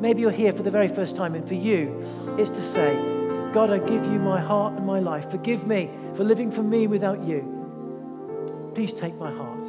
Maybe 0.00 0.22
you're 0.22 0.30
here 0.30 0.52
for 0.52 0.62
the 0.62 0.70
very 0.70 0.88
first 0.88 1.14
time, 1.14 1.34
and 1.34 1.46
for 1.46 1.54
you, 1.54 2.02
it's 2.38 2.50
to 2.50 2.62
say, 2.62 3.13
God, 3.54 3.70
I 3.70 3.78
give 3.78 4.04
you 4.06 4.18
my 4.18 4.40
heart 4.40 4.74
and 4.74 4.84
my 4.84 4.98
life. 4.98 5.30
Forgive 5.30 5.64
me 5.64 5.88
for 6.14 6.24
living 6.24 6.50
for 6.50 6.64
me 6.64 6.88
without 6.88 7.22
you. 7.22 8.72
Please 8.74 8.92
take 8.92 9.14
my 9.14 9.30
heart. 9.30 9.60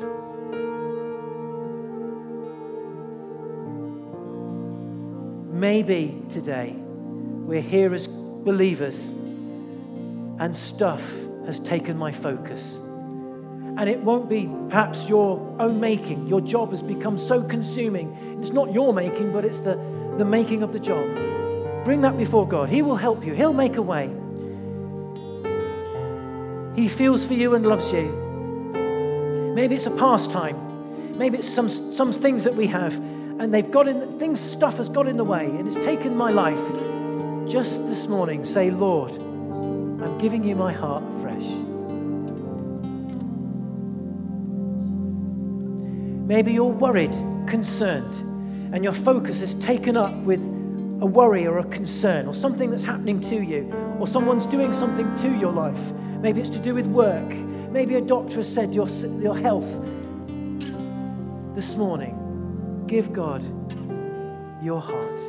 Maybe 5.53 6.19
today 6.31 6.73
we're 6.75 7.61
here 7.61 7.93
as 7.93 8.07
believers 8.07 9.09
and 10.39 10.55
stuff 10.55 11.07
has 11.45 11.59
taken 11.59 11.95
my 11.95 12.11
focus. 12.11 12.77
And 13.77 13.87
it 13.87 13.99
won't 13.99 14.27
be 14.27 14.49
perhaps 14.67 15.07
your 15.07 15.55
own 15.59 15.79
making. 15.79 16.27
Your 16.27 16.41
job 16.41 16.71
has 16.71 16.81
become 16.81 17.19
so 17.19 17.43
consuming. 17.43 18.39
It's 18.41 18.51
not 18.51 18.73
your 18.73 18.93
making, 18.93 19.31
but 19.31 19.45
it's 19.45 19.59
the, 19.59 19.75
the 20.17 20.25
making 20.25 20.63
of 20.63 20.73
the 20.73 20.79
job. 20.79 21.34
Bring 21.85 22.01
that 22.01 22.17
before 22.17 22.47
God. 22.47 22.67
He 22.67 22.81
will 22.81 22.95
help 22.95 23.25
you, 23.25 23.33
He'll 23.33 23.53
make 23.53 23.77
a 23.77 23.81
way. 23.81 24.09
He 26.75 26.89
feels 26.89 27.23
for 27.23 27.35
you 27.35 27.55
and 27.55 27.65
loves 27.65 27.93
you. 27.93 29.53
Maybe 29.55 29.75
it's 29.75 29.85
a 29.85 29.91
pastime. 29.91 31.17
Maybe 31.17 31.37
it's 31.37 31.47
some, 31.47 31.69
some 31.69 32.11
things 32.11 32.43
that 32.43 32.55
we 32.55 32.67
have 32.67 32.93
and 33.39 33.53
they've 33.53 33.69
got 33.69 33.87
in 33.87 34.17
things, 34.17 34.39
stuff 34.39 34.77
has 34.77 34.89
got 34.89 35.07
in 35.07 35.17
the 35.17 35.23
way 35.23 35.45
and 35.45 35.67
it's 35.67 35.83
taken 35.85 36.17
my 36.17 36.31
life. 36.31 36.59
Just 37.47 37.87
this 37.87 38.07
morning, 38.07 38.43
say, 38.45 38.71
Lord, 38.71 39.11
I'm 39.11 40.17
giving 40.17 40.43
you 40.43 40.55
my 40.55 40.73
heart 40.73 41.03
fresh. 41.21 41.43
Maybe 46.27 46.53
you're 46.53 46.65
worried, 46.65 47.13
concerned, 47.47 48.13
and 48.73 48.83
your 48.83 48.93
focus 48.93 49.41
is 49.41 49.53
taken 49.55 49.95
up 49.95 50.13
with 50.23 50.41
a 51.05 51.07
worry 51.07 51.45
or 51.45 51.59
a 51.59 51.63
concern 51.65 52.25
or 52.25 52.33
something 52.33 52.71
that's 52.71 52.83
happening 52.83 53.19
to 53.19 53.35
you 53.35 53.71
or 53.99 54.07
someone's 54.07 54.47
doing 54.47 54.73
something 54.73 55.13
to 55.15 55.37
your 55.37 55.51
life. 55.51 55.93
Maybe 56.19 56.41
it's 56.41 56.49
to 56.49 56.57
do 56.57 56.73
with 56.73 56.87
work. 56.87 57.31
Maybe 57.69 57.93
a 57.93 58.01
doctor 58.01 58.37
has 58.37 58.51
said 58.51 58.73
your, 58.73 58.89
your 59.21 59.37
health 59.37 59.69
this 61.53 61.75
morning. 61.75 62.83
Give 62.87 63.13
God 63.13 63.43
your 64.63 64.81
heart. 64.81 65.19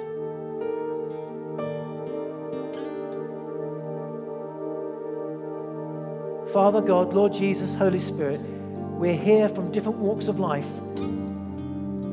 Father 6.54 6.80
God, 6.80 7.12
Lord 7.12 7.34
Jesus, 7.34 7.74
Holy 7.74 7.98
Spirit, 7.98 8.40
we're 8.40 9.14
here 9.14 9.46
from 9.46 9.70
different 9.72 9.98
walks 9.98 10.28
of 10.28 10.40
life, 10.40 10.68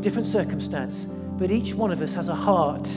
different 0.02 0.28
circumstance, 0.28 1.06
but 1.06 1.50
each 1.50 1.74
one 1.74 1.92
of 1.92 2.02
us 2.02 2.14
has 2.14 2.28
a 2.28 2.36
heart. 2.36 2.90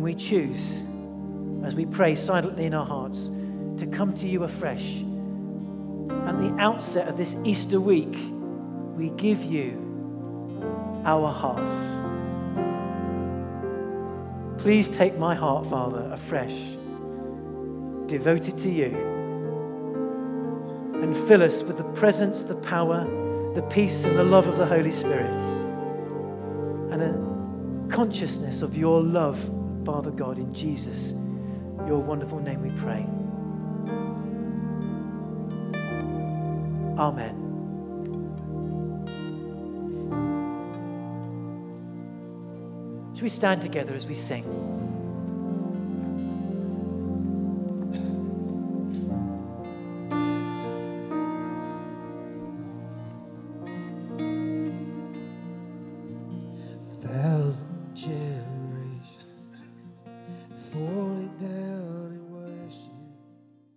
And 0.00 0.04
we 0.06 0.14
choose, 0.14 0.82
as 1.62 1.74
we 1.74 1.84
pray 1.84 2.14
silently 2.14 2.64
in 2.64 2.72
our 2.72 2.86
hearts, 2.86 3.28
to 3.76 3.86
come 3.86 4.14
to 4.14 4.26
you 4.26 4.44
afresh. 4.44 4.96
At 6.26 6.38
the 6.38 6.56
outset 6.58 7.06
of 7.06 7.18
this 7.18 7.36
Easter 7.44 7.78
week, 7.78 8.16
we 8.96 9.10
give 9.10 9.44
you 9.44 11.02
our 11.04 11.30
hearts. 11.30 11.74
Please 14.62 14.88
take 14.88 15.18
my 15.18 15.34
heart, 15.34 15.66
Father, 15.66 16.08
afresh, 16.10 16.56
devote 18.06 18.48
it 18.48 18.56
to 18.56 18.70
you, 18.70 18.96
and 21.02 21.14
fill 21.14 21.42
us 21.42 21.62
with 21.62 21.76
the 21.76 21.84
presence, 21.92 22.42
the 22.42 22.54
power, 22.54 23.04
the 23.54 23.60
peace, 23.70 24.04
and 24.04 24.16
the 24.16 24.24
love 24.24 24.46
of 24.46 24.56
the 24.56 24.64
Holy 24.64 24.92
Spirit, 24.92 25.36
and 26.90 27.02
a 27.02 27.94
consciousness 27.94 28.62
of 28.62 28.74
your 28.78 29.02
love, 29.02 29.59
Father 29.84 30.10
God, 30.10 30.38
in 30.38 30.52
Jesus, 30.54 31.12
your 31.86 31.98
wonderful 31.98 32.38
name 32.38 32.62
we 32.62 32.70
pray. 32.70 33.06
Amen. 36.98 37.46
Should 43.14 43.22
we 43.22 43.28
stand 43.28 43.62
together 43.62 43.94
as 43.94 44.06
we 44.06 44.14
sing? 44.14 44.44